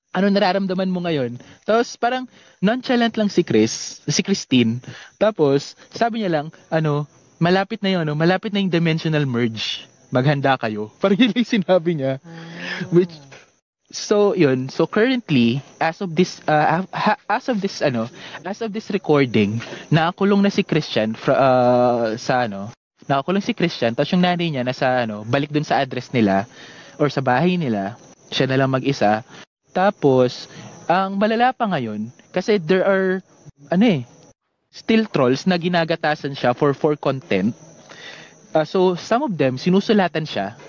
[0.10, 1.38] Ano nararamdaman mo ngayon?
[1.70, 2.26] Tapos parang
[2.60, 4.82] nonchalant lang si Chris, si Christine.
[5.22, 7.06] Tapos sabi niya lang, ano,
[7.38, 9.86] malapit na yun, ano, malapit na yung dimensional merge.
[10.10, 10.90] Maghanda kayo.
[11.02, 12.18] Parang yun yung sinabi niya.
[12.90, 13.14] Which,
[13.90, 14.70] So, yun.
[14.70, 18.06] So, currently, as of this, uh, ha- as of this, ano,
[18.46, 19.58] as of this recording,
[19.90, 22.70] nakakulong na si Christian fra, uh, sa, ano,
[23.10, 26.46] nakakulong si Christian, tapos yung nanay niya nasa, ano, balik dun sa address nila,
[27.02, 27.98] or sa bahay nila,
[28.30, 29.26] siya na lang mag-isa.
[29.80, 30.52] Tapos,
[30.92, 33.24] ang malala pa ngayon, kasi there are,
[33.72, 34.02] ano eh,
[34.68, 37.56] still trolls na ginagatasan siya for, for content.
[38.52, 40.60] Uh, so, some of them, sinusulatan siya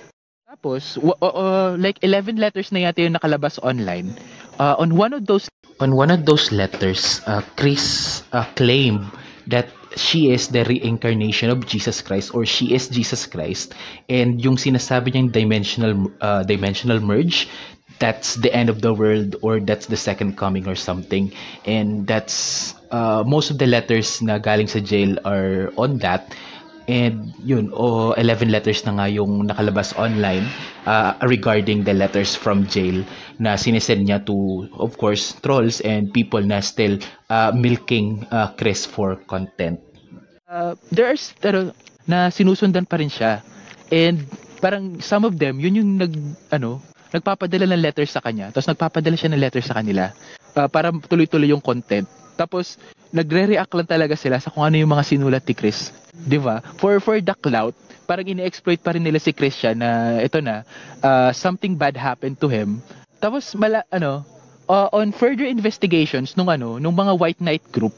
[0.50, 4.11] tapos, w- uh, like 11 letters na yata yung nakalabas online.
[4.58, 5.46] Uh, on one of those
[5.78, 9.06] on one of those letters, uh, Chris uh, claimed
[9.46, 13.78] that she is the reincarnation of Jesus Christ or she is Jesus Christ
[14.11, 17.46] and yung sinasabi niyang dimensional uh, dimensional merge
[18.01, 21.30] that's the end of the world or that's the second coming or something
[21.64, 26.32] and that's uh, most of the letters na galing sa jail are on that
[26.90, 30.42] And yun, o 11 letters na nga yung nakalabas online
[30.90, 33.07] uh, regarding the letters from jail
[33.38, 36.98] na sinesend niya to, of course, trolls and people na still
[37.30, 39.78] uh, milking uh, Chris for content.
[40.51, 41.70] Uh, there are pero,
[42.11, 43.38] na sinusundan pa rin siya.
[43.94, 44.26] And
[44.59, 46.11] parang some of them, yun yung nag,
[46.51, 48.50] ano, nagpapadala ng letters sa kanya.
[48.54, 50.14] Tapos nagpapadala siya ng letters sa kanila
[50.54, 52.06] uh, para tuloy-tuloy yung content.
[52.38, 52.80] Tapos
[53.11, 55.90] nagre-react lang talaga sila sa kung ano yung mga sinulat ni Chris.
[56.14, 56.62] 'Di ba?
[56.78, 57.74] For for the clout,
[58.06, 60.62] parang ini-exploit pa rin nila si Christian na ito na
[61.02, 62.80] uh, something bad happened to him.
[63.20, 64.24] Tapos mala ano,
[64.70, 67.92] uh, on further investigations nung ano, nung mga white knight group,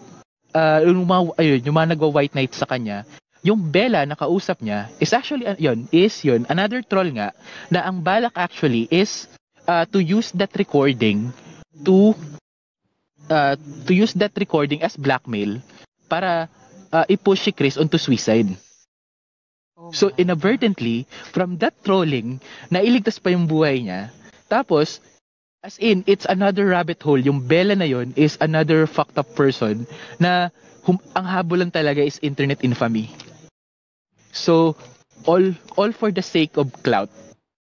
[0.56, 3.04] uh, yung mga ayun, yung mga nagwa white knight sa kanya,
[3.42, 7.34] yung Bella na kausap niya is actually uh, yun, is yun another troll nga
[7.74, 9.26] na ang balak actually is
[9.66, 11.34] uh, to use that recording
[11.82, 12.14] to
[13.30, 13.54] uh,
[13.86, 15.58] to use that recording as blackmail
[16.06, 16.46] para
[16.94, 18.52] uh, i-push si Chris onto suicide.
[19.74, 22.38] Oh So inadvertently, from that trolling,
[22.70, 24.12] nailigtas pa yung buhay niya.
[24.46, 25.00] Tapos,
[25.64, 27.18] as in, it's another rabbit hole.
[27.18, 29.88] Yung Bella na yon is another fucked up person
[30.20, 30.52] na
[30.84, 33.08] hum- ang habol lang talaga is internet infamy.
[34.32, 34.74] So,
[35.28, 37.12] all all for the sake of clout.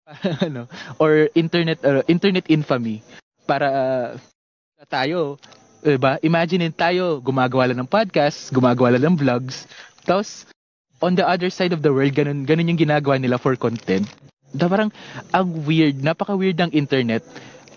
[0.45, 3.03] ano, or internet uh, internet infamy
[3.43, 5.35] para uh, tayo,
[5.83, 6.15] 'di ba?
[6.23, 9.67] Imagine tayo gumagawa lang ng podcast, gumagawa lang ng vlogs.
[10.07, 10.47] Tapos
[11.03, 14.07] on the other side of the world, ganun ganun yung ginagawa nila for content.
[14.55, 14.95] Da parang
[15.35, 17.23] ang weird, napaka-weird ng internet.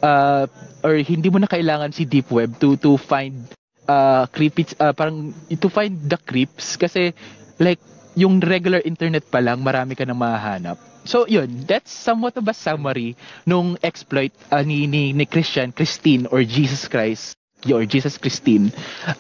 [0.01, 0.47] Uh,
[0.81, 3.37] or hindi mo na kailangan si deep web to to find
[3.85, 7.13] uh, creepy uh, parang to find the creeps kasi
[7.61, 7.83] like
[8.21, 10.77] yung regular internet pa lang marami ka nang mahahanap.
[11.03, 16.29] So yun, that's somewhat of a summary nung exploit uh, ni, ni ni Christian, Christine
[16.29, 17.33] or Jesus Christ
[17.65, 18.69] or Jesus Christine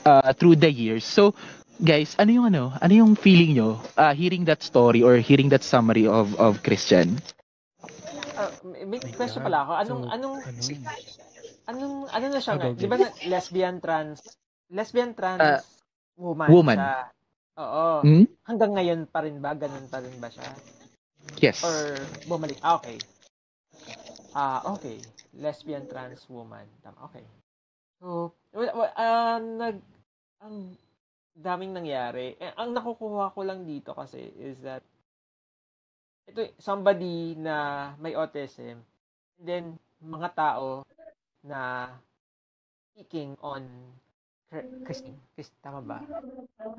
[0.04, 1.08] uh, through the years.
[1.08, 1.32] So
[1.80, 2.76] guys, ano yung ano?
[2.76, 7.16] Ano yung feeling nyo uh, hearing that story or hearing that summary of of Christian?
[8.36, 8.52] Ah,
[8.84, 9.48] may My question God.
[9.48, 9.72] pala ako.
[9.78, 10.68] Anong So, anong ano?
[11.64, 14.20] anong ano na siya Di ba na- lesbian trans
[14.68, 15.60] lesbian trans Ah,
[16.16, 16.76] woman, woman.
[16.76, 16.92] siya?
[17.60, 17.86] Oo.
[18.00, 18.24] Hmm?
[18.48, 20.48] Hanggang ngayon pa rin ba ganun pa rin ba siya?
[21.44, 21.60] Yes.
[21.60, 22.56] Or bumalik?
[22.64, 22.96] Ah, okay.
[24.32, 24.96] Ah, okay.
[25.36, 26.64] Lesbian trans woman.
[26.80, 27.24] Tama, okay.
[28.00, 29.76] So, wala, wala, ah, nag,
[30.40, 30.72] ang
[31.36, 32.34] daming nangyari.
[32.40, 34.80] Eh, ang nakukuha ko lang dito kasi is that
[36.30, 38.78] ito, somebody na may autism,
[39.40, 39.64] and then
[39.98, 40.86] mga tao
[41.42, 41.90] na
[42.94, 43.66] speaking on
[44.50, 45.18] Chri- Christine.
[45.38, 45.98] Chris, tama ba?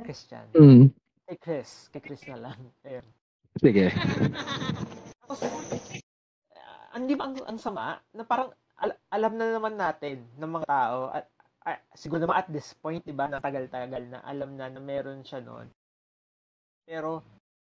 [0.03, 0.43] Christian.
[0.51, 0.91] Mm.
[1.23, 1.87] Kay Chris.
[1.95, 2.59] Kay Chris na lang.
[2.83, 3.07] Ayun.
[3.63, 3.85] Sige.
[5.23, 8.51] Tapos, uh, hindi ba ang, ang sama na parang
[8.83, 11.25] al- alam na naman natin ng mga tao at
[11.63, 15.23] ah, siguro naman at this point, di ba, na tagal-tagal na alam na na meron
[15.23, 15.71] siya noon.
[16.83, 17.23] Pero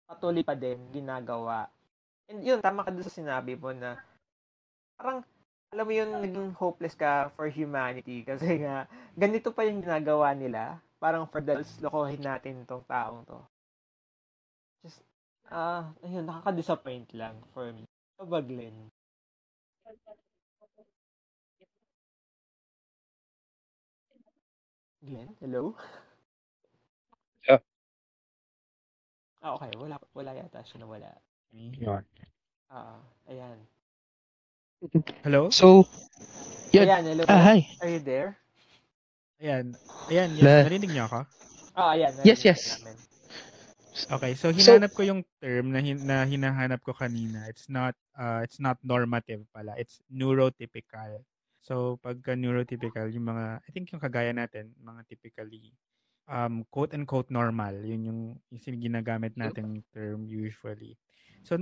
[0.08, 1.68] patuloy pa din ginagawa.
[2.32, 4.00] And yun, tama ka dun sa sinabi mo na
[4.96, 5.20] parang
[5.70, 10.82] alam mo yun, naging hopeless ka for humanity kasi nga, ganito pa yung ginagawa nila.
[10.98, 13.38] Parang for the lokohin natin tong taong to.
[14.82, 15.00] Just,
[15.48, 17.86] ah, ayun, nakaka-disappoint lang for me.
[18.18, 18.90] Ikaw ba, Glenn?
[25.00, 25.78] Glenn, hello?
[27.48, 27.62] Yeah.
[29.40, 29.72] Ah, okay.
[29.78, 31.10] Wala, wala yata siya na wala.
[32.68, 33.00] Ah,
[33.30, 33.56] ayan.
[35.20, 35.52] Hello?
[35.52, 35.84] So,
[36.72, 36.88] Yun.
[36.88, 37.22] Ayan, hello.
[37.28, 37.68] ah, hi.
[37.84, 38.40] Are you there?
[39.36, 39.76] Ayan.
[40.08, 40.44] Ayan, yes.
[40.44, 41.20] Na- Narinig niyo ako?
[41.76, 42.12] Ah, ayan.
[42.24, 42.80] Yes, yes.
[42.80, 42.96] namin.
[44.08, 47.44] Okay, so hinanap ko yung term na, hin- na hinahanap ko kanina.
[47.52, 49.76] It's not uh, it's not normative pala.
[49.76, 51.20] It's neurotypical.
[51.60, 55.76] So pagka neurotypical, yung mga I think yung kagaya natin, mga typically
[56.30, 60.96] um quote unquote normal, yun yung, yung ginagamit nating term usually.
[61.44, 61.58] So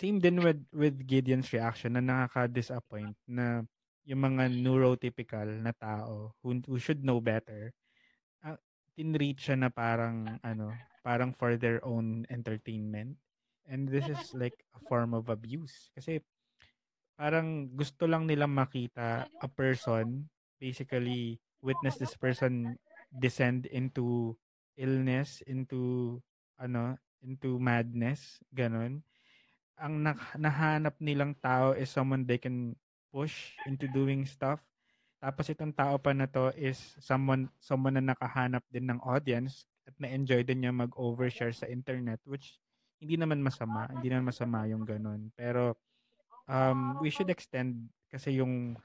[0.00, 3.68] same din with with Gideon's reaction na nakaka-disappoint na
[4.08, 7.70] yung mga neurotypical na tao who, who should know better
[8.42, 8.56] uh,
[8.96, 13.16] tinreat siya na parang ano parang for their own entertainment.
[13.70, 15.88] And this is like a form of abuse.
[15.94, 16.20] Kasi
[17.14, 20.26] parang gusto lang nilang makita a person
[20.60, 22.76] basically witness this person
[23.14, 24.36] descend into
[24.76, 26.18] illness, into
[26.60, 29.04] ano, into madness, ganun.
[29.80, 32.76] Ang nah- nahanap nilang tao is someone they can
[33.08, 34.60] push into doing stuff.
[35.20, 39.92] Tapos itong tao pa na to is someone someone na nakahanap din ng audience at
[40.00, 42.56] na-enjoy din niya mag-overshare sa internet which
[43.00, 45.32] hindi naman masama, hindi naman masama yung ganun.
[45.36, 45.76] Pero
[46.48, 48.76] um, we should extend kasi yung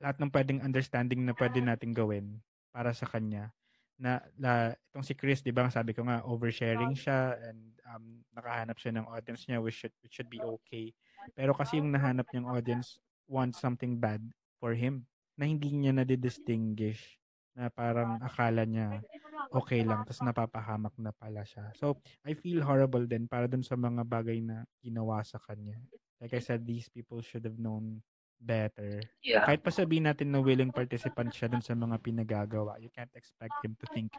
[0.00, 2.40] lahat ng pwedeng understanding na pwede nating gawin
[2.72, 3.52] para sa kanya.
[3.98, 8.78] Na, na itong si Chris, di ba, sabi ko nga, oversharing siya and um, nakahanap
[8.78, 10.94] siya ng audience niya which should, which should be okay.
[11.34, 14.22] Pero kasi yung nahanap niyang audience wants something bad
[14.62, 15.02] for him
[15.34, 17.18] na hindi niya na-distinguish
[17.58, 19.02] na parang akala niya
[19.50, 21.72] okay lang tapos napapahamak na pala siya.
[21.74, 25.80] So, I feel horrible din para dun sa mga bagay na ginawa sa kanya.
[26.20, 28.02] Like I said, these people should have known
[28.40, 29.02] better.
[29.22, 29.44] Yeah.
[29.44, 33.58] Kahit pa sabihin natin na willing participant siya dun sa mga pinagagawa, you can't expect
[33.62, 34.10] him to think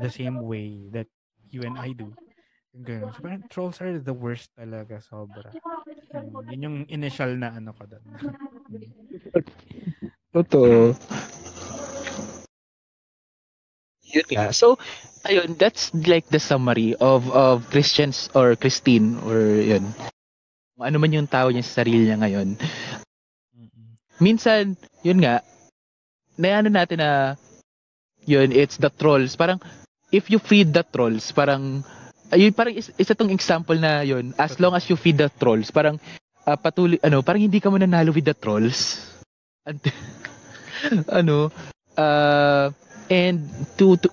[0.00, 1.08] the same way that
[1.48, 2.12] you and I do.
[2.76, 3.10] Yung ganun.
[3.16, 5.48] So, parang trolls are the worst talaga, sobra.
[6.12, 8.04] Yun, yun yung initial na ano ko doon.
[10.36, 10.92] Totoo.
[14.06, 14.52] Yun nga.
[14.52, 14.78] So,
[15.24, 19.84] ayun, that's like the summary of of Christians or Christine or yun.
[20.76, 22.60] Ano man yung tao niya sa sarili niya ngayon.
[24.20, 25.44] Minsan, yun nga,
[26.36, 27.36] na ano natin na
[28.24, 29.36] yun, it's the trolls.
[29.36, 29.60] Parang,
[30.12, 31.84] if you feed the trolls, parang,
[32.32, 35.70] ayun, parang is, isa tong example na yun, as long as you feed the trolls,
[35.70, 36.00] parang,
[36.48, 39.04] ah, patuloy, ano, parang hindi ka mo nanalo with the trolls.
[39.64, 39.96] Until-
[41.20, 41.52] ano,
[41.96, 42.70] uh,
[43.10, 44.08] and to, to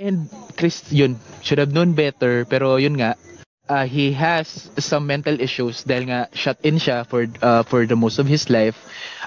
[0.00, 3.14] and Chris yun should have known better pero yun nga
[3.70, 7.94] uh, he has some mental issues dahil nga shut in siya for uh, for the
[7.94, 8.74] most of his life.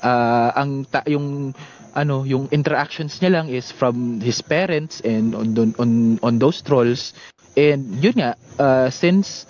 [0.03, 1.55] Uh, ang ta- yung
[1.95, 5.89] ano yung interactions niya lang is from his parents and on on on,
[6.19, 7.15] on those trolls.
[7.55, 9.47] And yun nga uh, since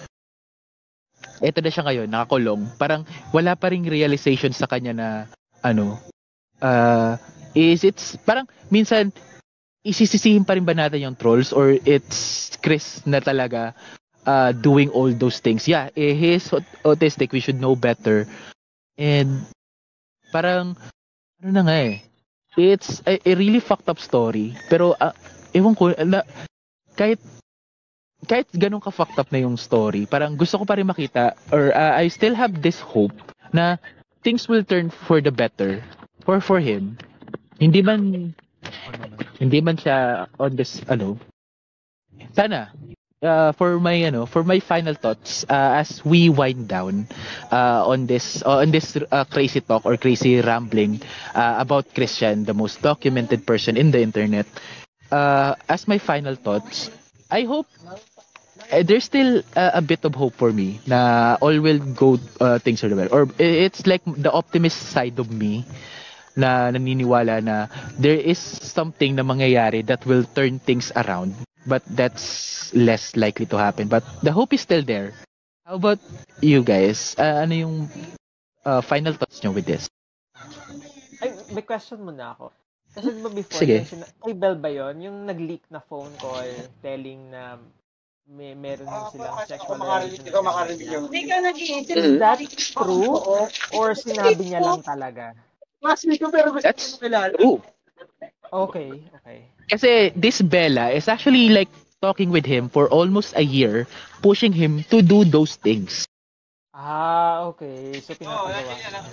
[1.42, 5.08] eto na siya ngayon nakakulong parang wala pa ring realization sa kanya na
[5.60, 6.00] ano
[6.64, 7.20] uh,
[7.52, 9.12] is it's parang minsan
[9.84, 13.76] isisisihin pa rin ba natin yung trolls or it's Chris na talaga
[14.26, 15.68] uh, doing all those things.
[15.68, 17.32] Yeah, eh, he is aut- autistic.
[17.32, 18.28] We should know better.
[18.98, 19.46] And
[20.32, 20.78] parang
[21.42, 21.96] ano na nga eh.
[22.54, 24.54] It's a, a really fucked up story.
[24.70, 25.14] Pero uh,
[25.54, 26.22] ewan ko na
[26.94, 27.18] kahit
[28.24, 31.74] kahit ganun ka fucked up na yung story, parang gusto ko pa rin makita or
[31.76, 33.14] uh, I still have this hope
[33.52, 33.76] na
[34.24, 35.84] things will turn for the better
[36.24, 36.96] for for him.
[37.60, 38.32] Hindi man
[39.42, 41.20] hindi man siya on this ano
[42.32, 42.72] sana
[43.24, 47.08] uh, for my ano for my final thoughts uh, as we wind down
[47.52, 51.02] uh, on this uh, on this uh, crazy talk or crazy rambling
[51.36, 54.46] uh, about Christian the most documented person in the internet
[55.12, 56.90] uh, as my final thoughts
[57.32, 57.68] I hope
[58.72, 62.60] uh, there's still uh, a bit of hope for me na all will go uh,
[62.60, 63.10] things are well.
[63.12, 65.66] Or it's like the optimist side of me
[66.36, 67.68] na naniniwala na
[68.00, 71.36] there is something na mangyayari that will turn things around
[71.66, 75.14] but that's less likely to happen but the hope is still there
[75.66, 76.00] how about
[76.42, 77.76] you guys uh, ano yung
[78.66, 79.88] uh, final thoughts nyo with this
[81.24, 82.52] Ay, may question muna ako.
[82.92, 83.80] Kasi di ba before, Sige.
[83.80, 84.96] yung sina- kay Bell ba yun?
[85.00, 86.44] Yung nag-leak na phone call
[86.84, 87.56] telling na
[88.28, 90.24] may meron silang sexual relation.
[90.28, 91.02] Ikaw makarinig yun.
[91.08, 91.96] Hindi ka nag-iisip.
[91.96, 93.24] Is that true?
[93.72, 95.32] Or sinabi niya lang talaga?
[95.80, 97.36] Classmate ko pero gusto That's- ko kilala.
[97.40, 97.60] Ooh.
[98.54, 99.40] Okay, okay.
[99.72, 101.70] kasi this Bella is actually like
[102.04, 103.88] talking with him for almost a year
[104.22, 106.06] pushing him to do those things
[106.74, 107.94] Ah, okay.
[108.02, 108.74] So, Oo, pinapagawa.
[108.74, 109.06] yan, yan lang.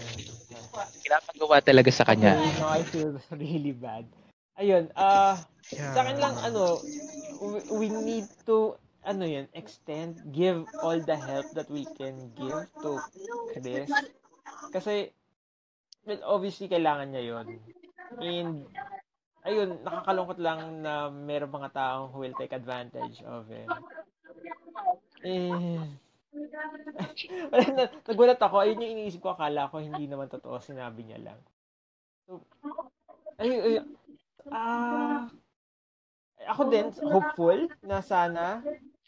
[1.04, 4.08] pinapagawa talaga sa kanya Okay, now I feel really bad.
[4.56, 5.36] Ayun, ah,
[5.70, 5.92] Yeah.
[5.94, 6.82] sa akin lang, ano,
[7.38, 8.74] we, we need to,
[9.06, 12.98] ano yun, extend, give all the help that we can give to
[13.54, 13.92] Chris.
[14.74, 15.12] Kasi,
[16.08, 17.46] well, obviously, kailangan niya yun.
[18.18, 18.66] And,
[19.46, 23.70] ayun, nakakalungkot lang na meron mga taong who will take advantage of him.
[25.22, 25.78] Eh,
[27.50, 28.66] na- nagulat ako.
[28.66, 29.34] Ayun yung iniisip ko.
[29.34, 30.58] Akala ko hindi naman totoo.
[30.58, 31.40] Sinabi niya lang.
[32.26, 32.42] So,
[33.40, 33.74] ay, ay,
[34.52, 35.30] ah,
[36.46, 38.60] ako din, hopeful na sana,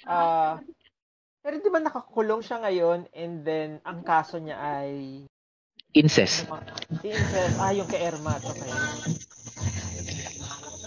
[0.06, 0.60] ah,
[1.42, 5.26] pero di ba nakakulong siya ngayon and then ang kaso niya ay
[5.92, 6.48] Incest.
[6.48, 6.60] ba?
[7.04, 7.54] incest.
[7.60, 8.40] Ah, yung kay Ermat.
[8.40, 8.72] Okay.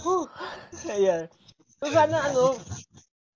[0.02, 0.26] Whew.
[0.90, 1.30] Ayan.
[1.78, 2.58] So sana ano,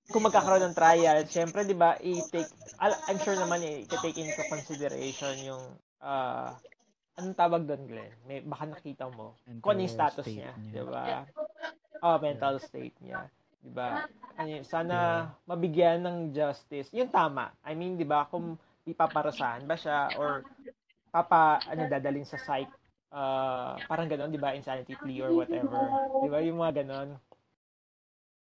[0.10, 2.50] kung magkakaroon ng trial, syempre, di ba, i-take,
[2.82, 5.64] I'm sure naman, eh, i-take into consideration yung,
[6.02, 6.58] ah,
[7.22, 8.14] anong tawag doon, Glenn?
[8.26, 9.38] May, baka nakita mo.
[9.62, 10.74] Kung ano yung Mental status niya, niya.
[10.74, 11.04] di ba?
[12.00, 13.28] Oh, mental state niya.
[13.60, 14.08] Di ba?
[14.40, 14.96] Ano, yun, sana
[15.46, 16.90] mabigyan ng justice.
[16.96, 17.52] Yung tama.
[17.62, 18.56] I mean, di ba, kung
[18.88, 20.42] ipaparusahan ba siya or
[21.10, 22.70] papa, ano, dadalhin sa psych,
[23.14, 25.90] uh, parang gano'n, di ba, insanity plea or whatever.
[26.22, 27.10] Di ba, yung mga gano'n.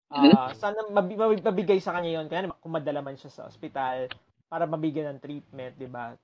[0.08, 2.26] Ah, sana mabi- mabi- mabigay sa kanya yun.
[2.32, 4.08] Kaya kung madala man siya sa ospital
[4.48, 6.16] para mabigyan ng treatment, di ba?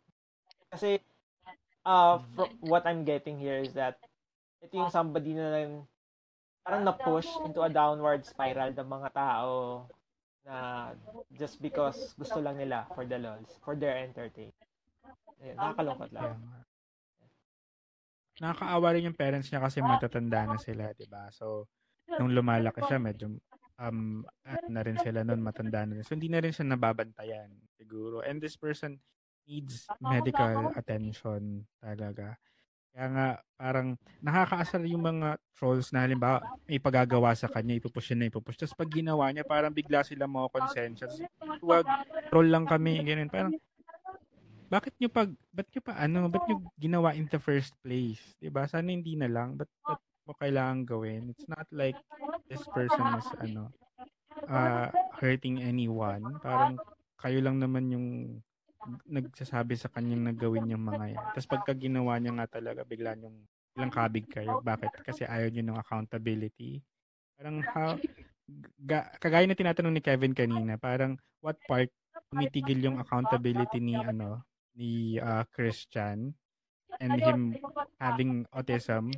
[0.71, 0.97] Kasi,
[1.83, 3.99] uh, from what I'm getting here is that
[4.63, 5.67] ito yung somebody na
[6.63, 9.83] parang na-push into a downward spiral ng mga tao
[10.47, 10.55] na
[11.35, 14.55] just because gusto lang nila for the lols, for their entertainment.
[15.43, 16.39] Ayun, nakakalungkot lang.
[18.39, 21.29] Nakakaawa rin yung parents niya kasi matatanda na sila, 'di ba?
[21.29, 21.67] So,
[22.17, 23.29] nung lumalaki siya, medyo
[23.77, 26.05] um ano na rin sila noon, matanda na rin.
[26.07, 28.23] So, hindi na rin siya nababantayan siguro.
[28.23, 28.97] And this person
[29.43, 32.39] needs medical attention talaga.
[32.93, 33.27] Kaya nga,
[33.57, 38.53] parang nakakaasar yung mga trolls na halimbawa, may pagagawa sa kanya, ipupush yun na ipupush.
[38.53, 41.09] Tapos pag ginawa niya, parang bigla sila mga konsensya.
[41.09, 41.85] Tapos, Wag,
[42.29, 43.33] troll lang kami, ganun.
[43.33, 43.53] Parang,
[44.73, 48.33] bakit nyo pag, ba't nyo pa, ano, ba't nyo ginawa in the first place?
[48.41, 49.53] 'Di ba Sana hindi na lang.
[49.53, 51.29] Ba't, ba't mo kailangan gawin?
[51.29, 51.99] It's not like
[52.49, 53.69] this person is, ano,
[54.49, 56.25] uh, hurting anyone.
[56.41, 56.79] Parang,
[57.21, 58.07] kayo lang naman yung
[59.07, 61.25] nagsasabi sa kanyang nagawin yung mga yan.
[61.35, 63.35] Tapos pagka ginawa niya nga talaga, bigla yung
[63.75, 64.63] ilang kabig kayo.
[64.63, 65.03] Bakit?
[65.03, 66.83] Kasi ayaw niyo ng accountability.
[67.35, 67.95] Parang how,
[68.79, 71.91] ga, kagaya na tinatanong ni Kevin kanina, parang what part
[72.31, 74.41] tumitigil yung accountability ni ano
[74.77, 76.33] ni uh, Christian
[77.01, 77.57] and him
[77.97, 79.09] having autism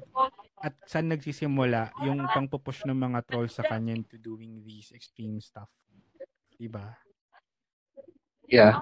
[0.63, 5.67] at saan nagsisimula yung pangpupush ng mga trolls sa kanya into doing these extreme stuff.
[6.55, 6.95] Diba?
[8.47, 8.81] Yeah.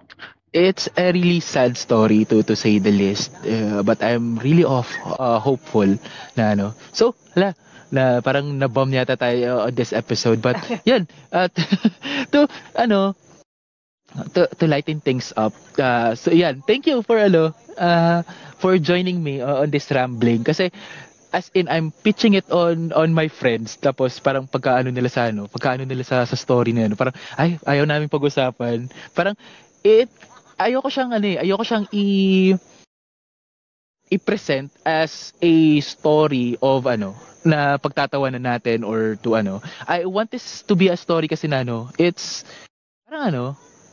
[0.53, 3.33] It's a really sad story to to say the least.
[3.41, 5.97] Uh, but I'm really off uh, hopeful
[6.37, 6.77] na ano.
[6.93, 7.57] So, hala,
[7.89, 10.45] na parang na-bomb yata tayo on this episode.
[10.45, 11.57] But yan, at
[12.33, 12.45] to
[12.77, 13.17] ano
[14.33, 15.53] to, to lighten things up.
[15.77, 18.21] Uh, so yan, thank you for ano uh,
[18.57, 20.43] for joining me uh, on this rambling.
[20.43, 20.69] Kasi
[21.33, 23.75] as in I'm pitching it on on my friends.
[23.81, 27.57] Tapos parang pagkaano nila sa ano pagkaano nila sa sa story na ano parang ay
[27.65, 28.87] ayaw namin pag-usapan.
[29.17, 29.33] Parang
[29.81, 30.07] it
[30.61, 32.05] ayoko siyang ano eh, ayoko siyang i
[34.13, 39.59] i-present as a story of ano na pagtatawanan natin or to ano.
[39.89, 42.45] I want this to be a story kasi na ano it's
[43.09, 43.43] parang ano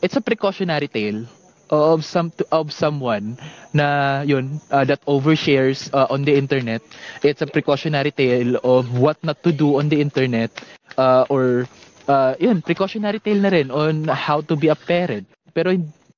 [0.01, 1.25] it's a precautionary tale
[1.71, 3.39] of some of someone
[3.71, 6.83] na yun uh, that overshares uh, on the internet.
[7.23, 10.51] It's a precautionary tale of what not to do on the internet
[10.99, 11.65] uh, or
[12.11, 15.31] uh, yun precautionary tale na rin on how to be a parent.
[15.55, 15.71] Pero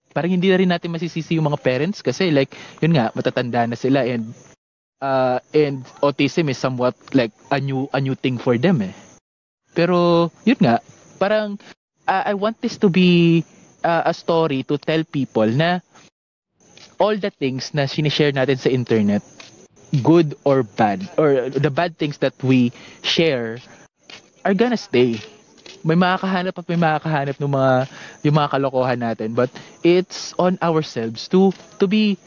[0.09, 3.77] parang hindi na rin natin masisisi yung mga parents kasi like yun nga matatanda na
[3.77, 4.33] sila and
[5.05, 8.93] uh, and autism is somewhat like a new a new thing for them eh.
[9.77, 10.81] Pero yun nga
[11.21, 11.61] parang
[12.09, 13.41] uh, I want this to be
[13.83, 15.79] uh, a story to tell people na
[16.97, 19.21] all the things na sinishare natin sa internet
[20.01, 22.73] good or bad or the bad things that we
[23.05, 23.59] share
[24.41, 25.21] are gonna stay.
[25.83, 27.71] May makakahanap at may makakahanap ng mga
[28.23, 29.51] yung mga kalokohan natin but
[29.83, 32.17] it's on ourselves to to be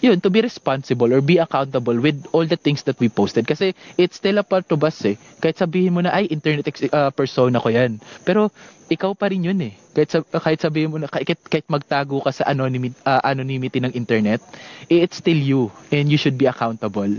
[0.00, 3.46] yun to be responsible or be accountable with all the things that we posted.
[3.46, 5.16] Kasi it's still a part of us eh.
[5.42, 7.98] Kahit sabihin mo na ay internet uh, persona ko yan.
[8.22, 8.50] Pero
[8.88, 9.74] ikaw pa rin yun eh.
[9.92, 13.92] Kahit sab- kahit sabihin mo na kahit, kahit magtago ka sa anonymity uh, anonymity ng
[13.94, 14.40] internet
[14.88, 17.10] eh, it's still you and you should be accountable.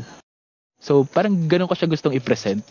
[0.79, 2.63] So parang ganun ko siya gustong i-present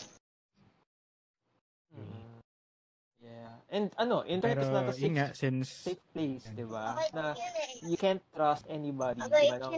[3.69, 6.97] And ano, internet is Pero not a safe, nga, since safe place, di ba?
[7.12, 7.37] Na
[7.85, 9.61] you can't trust anybody, di ba?
[9.61, 9.77] No?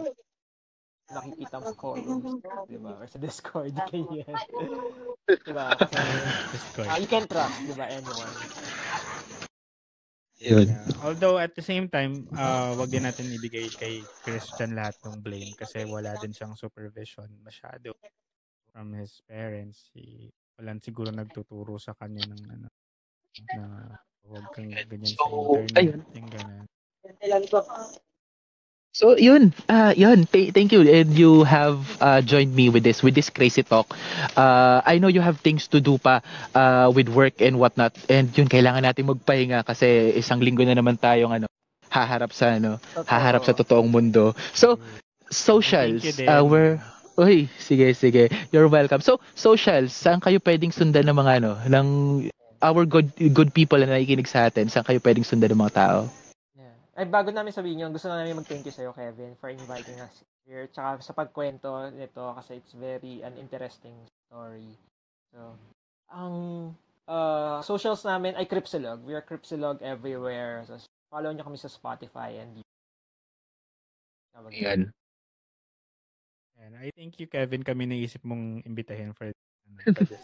[1.11, 2.39] Nakikita mo forums,
[2.71, 2.95] di ba?
[3.03, 4.31] Or sa Discord, ganyan.
[5.27, 5.75] di ba?
[5.79, 5.99] Kasi,
[6.55, 6.87] Discord.
[6.87, 8.35] ah, you can't trust, di ba, anyone.
[10.39, 10.87] yun Yeah.
[11.03, 15.51] Although at the same time, uh, wag din natin ibigay kay Christian lahat ng blame
[15.53, 17.91] kasi wala din siyang supervision masyado
[18.71, 19.91] from his parents.
[19.93, 22.70] Si, walang siguro nagtuturo sa kanya ng ano
[23.49, 23.97] na
[24.31, 25.75] Huwag kang ganyan So, sa internet.
[25.75, 25.99] ayun.
[26.15, 26.63] Yung ganun.
[28.91, 29.55] So, yun.
[29.71, 30.27] Ah, yun.
[30.27, 30.83] Th- thank you.
[30.83, 33.91] And you have uh, joined me with this, with this crazy talk.
[34.35, 36.19] Uh, I know you have things to do pa
[36.55, 37.95] uh, with work and whatnot.
[38.11, 41.47] And yun, kailangan natin magpahinga kasi isang linggo na naman tayong ano,
[41.91, 44.35] haharap sa ano, haharap sa totoong mundo.
[44.51, 44.79] So,
[45.31, 46.03] socials.
[46.19, 46.79] Uh, we're
[47.19, 48.31] Uy, sige, sige.
[48.55, 49.03] You're welcome.
[49.03, 51.87] So, socials, saan kayo pwedeng sundan ng mga ano, ng
[52.61, 54.69] our good good people na nakikinig sa atin?
[54.69, 55.99] Saan kayo pwedeng sundan ng mga tao?
[56.55, 56.75] Yeah.
[56.95, 60.69] Ay, bago namin sabihin yun, gusto namin mag-thank you sa'yo, Kevin, for inviting us here.
[60.69, 63.97] Tsaka sa pagkwento nito kasi it's very an interesting
[64.29, 64.77] story.
[65.33, 65.57] So,
[66.13, 66.35] ang
[67.09, 69.01] uh, socials namin ay Cripsilog.
[69.03, 70.63] We are Cripsilog everywhere.
[70.69, 70.77] So,
[71.11, 72.69] follow nyo kami sa Spotify and YouTube.
[74.51, 74.81] Ayan.
[76.61, 79.33] And I thank you, Kevin, kami naisip mong imbitahin for,
[79.97, 80.21] for this.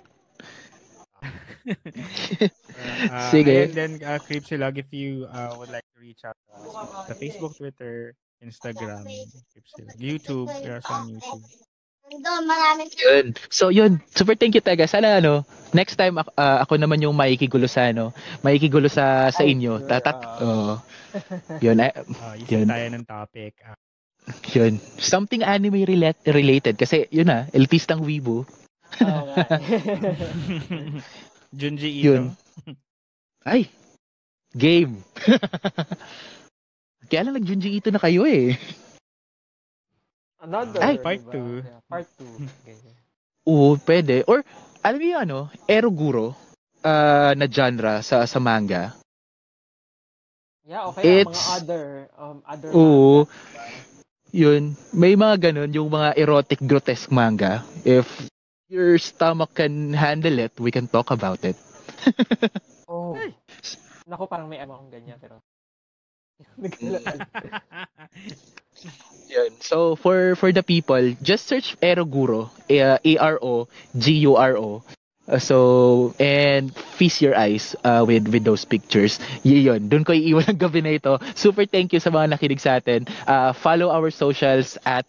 [3.11, 3.69] Uh, Sige.
[3.69, 6.65] And then, uh, Creepsilog, if you uh, would like to reach out to us,
[7.09, 8.13] sa Facebook, Twitter,
[8.43, 9.03] Instagram,
[9.51, 11.43] Creepsilog, YouTube, we're also on YouTube.
[12.07, 13.35] Yun.
[13.51, 14.87] So yun, super thank you taga.
[14.87, 15.43] Sana ano,
[15.75, 18.15] next time ah, ako naman yung maikigulo sa ano,
[18.47, 19.83] maikigulo sa sa inyo.
[19.83, 20.15] Tatat.
[20.15, 20.39] ah.
[20.39, 20.73] Oo.
[21.59, 21.91] yun, eh,
[22.23, 22.67] Uh, Yun.
[22.67, 23.51] isip tayo ng topic.
[23.63, 23.75] Uh,
[24.53, 24.73] yun.
[25.01, 28.45] Something anime relate, related kasi yun na, elitistang wibu.
[29.03, 29.45] Oo nga.
[31.59, 32.05] Junji Ito.
[32.07, 32.23] Yun.
[33.43, 33.71] Ay.
[34.51, 35.03] Game.
[37.09, 38.55] Kaya lang nag-Junji Ito na kayo eh.
[40.37, 41.33] Another, Ay, part diba?
[41.33, 41.49] two.
[41.65, 42.67] Yeah, part 2.
[42.67, 42.95] Ganyan.
[43.47, 44.21] Oo, pwede.
[44.27, 44.43] Or
[44.85, 46.35] alam mo yung ano, Eroguro
[46.85, 48.93] ah, na genre sa sa manga.
[50.67, 51.23] Yeah, okay.
[51.23, 51.85] Ang It's- mga other,
[52.19, 53.23] um, other Oo.
[53.25, 53.85] manga,
[54.35, 57.63] Yun, may mga ganun, yung mga erotic grotesque manga.
[57.87, 58.27] If
[58.69, 61.55] your stomach can handle it, we can talk about it.
[62.87, 63.19] Oh.
[64.07, 65.43] Naku, parang may ano akong ganyan, pero...
[69.27, 69.51] Yun.
[69.59, 74.55] So for for the people, just search Eroguro, uh, A R O G U R
[74.55, 74.83] O.
[75.27, 79.19] Uh, so and feast your eyes uh, with with those pictures.
[79.43, 81.19] Yun, doon ko iiwan ang gabi na ito.
[81.35, 83.03] Super thank you sa mga nakinig sa atin.
[83.27, 85.03] Uh, follow our socials at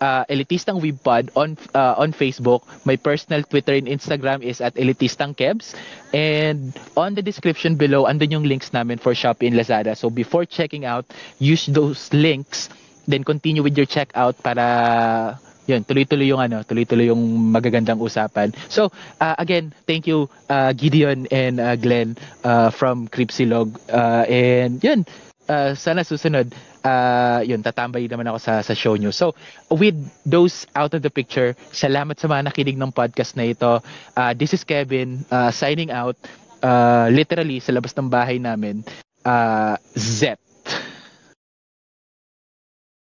[0.00, 2.62] uh, Elitistang Webpod on uh, on Facebook.
[2.84, 5.74] My personal Twitter and Instagram is at Elitistang Kebs.
[6.14, 9.96] And on the description below, andun yung links namin for Shopee and Lazada.
[9.96, 11.06] So before checking out,
[11.38, 12.68] use those links
[13.08, 18.52] then continue with your checkout para yun, tuloy-tuloy yung ano, tuloy-tuloy yung magagandang usapan.
[18.68, 23.76] So, uh, again, thank you uh, Gideon and uh, Glenn uh, from Cripsilog.
[23.88, 25.04] Uh, and yun,
[25.48, 26.52] uh, sana susunod,
[26.84, 29.10] uh, yun, tatambay naman ako sa, sa show nyo.
[29.10, 29.34] So,
[29.70, 33.80] with those out of the picture, salamat sa mga nakinig ng podcast na ito.
[34.16, 36.16] Uh, this is Kevin, uh, signing out,
[36.62, 38.82] uh, literally sa labas ng bahay namin.
[39.22, 40.47] Uh, Zep.